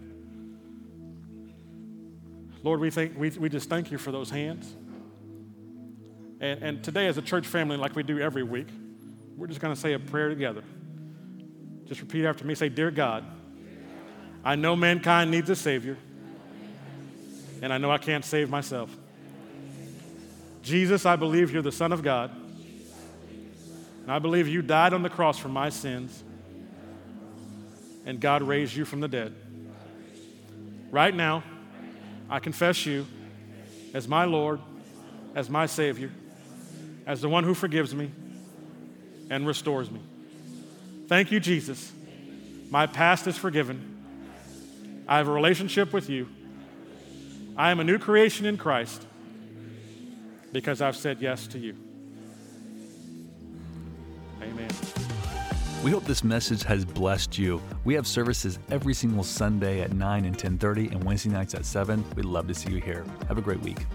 Lord, 2.63 2.79
we, 2.79 2.89
think, 2.89 3.19
we, 3.19 3.29
we 3.31 3.49
just 3.49 3.67
thank 3.67 3.91
you 3.91 3.97
for 3.97 4.09
those 4.09 4.29
hands. 4.29 4.73
And, 6.39 6.63
and 6.63 6.81
today, 6.81 7.07
as 7.07 7.17
a 7.17 7.21
church 7.21 7.45
family, 7.45 7.75
like 7.75 7.93
we 7.93 8.03
do 8.03 8.19
every 8.19 8.41
week, 8.41 8.69
we're 9.35 9.47
just 9.47 9.59
going 9.59 9.75
to 9.75 9.79
say 9.79 9.91
a 9.91 9.99
prayer 9.99 10.29
together. 10.29 10.63
Just 11.87 11.99
repeat 11.99 12.23
after 12.23 12.45
me. 12.45 12.55
Say, 12.55 12.69
Dear 12.69 12.89
God, 12.89 13.25
I 14.45 14.55
know 14.55 14.77
mankind 14.77 15.29
needs 15.29 15.49
a 15.49 15.57
Savior, 15.57 15.97
and 17.61 17.73
I 17.73 17.77
know 17.77 17.91
I 17.91 17.97
can't 17.97 18.23
save 18.23 18.49
myself. 18.49 18.95
Jesus, 20.63 21.05
I 21.05 21.17
believe 21.17 21.51
you're 21.51 21.61
the 21.61 21.69
Son 21.69 21.91
of 21.91 22.01
God 22.01 22.31
and 24.01 24.11
I 24.11 24.19
believe 24.19 24.47
you 24.47 24.61
died 24.61 24.93
on 24.93 25.03
the 25.03 25.09
cross 25.09 25.37
for 25.37 25.49
my 25.49 25.69
sins, 25.69 26.23
and 28.05 28.19
God 28.19 28.41
raised 28.41 28.75
you 28.75 28.85
from 28.85 28.99
the 28.99 29.07
dead. 29.07 29.35
Right 30.89 31.15
now, 31.15 31.43
I 32.29 32.39
confess 32.39 32.85
you 32.85 33.05
as 33.93 34.07
my 34.07 34.25
Lord, 34.25 34.59
as 35.35 35.49
my 35.49 35.65
Savior, 35.65 36.11
as 37.05 37.21
the 37.21 37.29
one 37.29 37.43
who 37.43 37.53
forgives 37.53 37.93
me 37.93 38.11
and 39.29 39.45
restores 39.45 39.89
me. 39.89 40.01
Thank 41.07 41.31
you, 41.31 41.39
Jesus. 41.39 41.91
My 42.69 42.87
past 42.87 43.27
is 43.27 43.37
forgiven. 43.37 43.87
I 45.07 45.17
have 45.17 45.27
a 45.27 45.31
relationship 45.31 45.93
with 45.93 46.09
you. 46.09 46.27
I 47.57 47.71
am 47.71 47.79
a 47.79 47.83
new 47.83 47.99
creation 47.99 48.45
in 48.45 48.57
Christ 48.57 49.05
because 50.51 50.81
I've 50.81 50.95
said 50.95 51.21
yes 51.21 51.47
to 51.47 51.59
you. 51.59 51.75
Amen. 54.51 54.69
We 55.83 55.89
hope 55.89 56.03
this 56.03 56.23
message 56.23 56.63
has 56.63 56.85
blessed 56.85 57.37
you. 57.39 57.59
We 57.85 57.95
have 57.95 58.05
services 58.05 58.59
every 58.69 58.93
single 58.93 59.23
Sunday 59.23 59.81
at 59.81 59.93
9 59.93 60.25
and 60.25 60.37
10:30 60.37 60.91
and 60.91 61.03
Wednesday 61.03 61.31
nights 61.31 61.55
at 61.55 61.65
7. 61.65 62.03
We'd 62.15 62.25
love 62.25 62.47
to 62.47 62.53
see 62.53 62.71
you 62.71 62.79
here. 62.79 63.03
Have 63.27 63.37
a 63.37 63.41
great 63.41 63.61
week. 63.61 63.85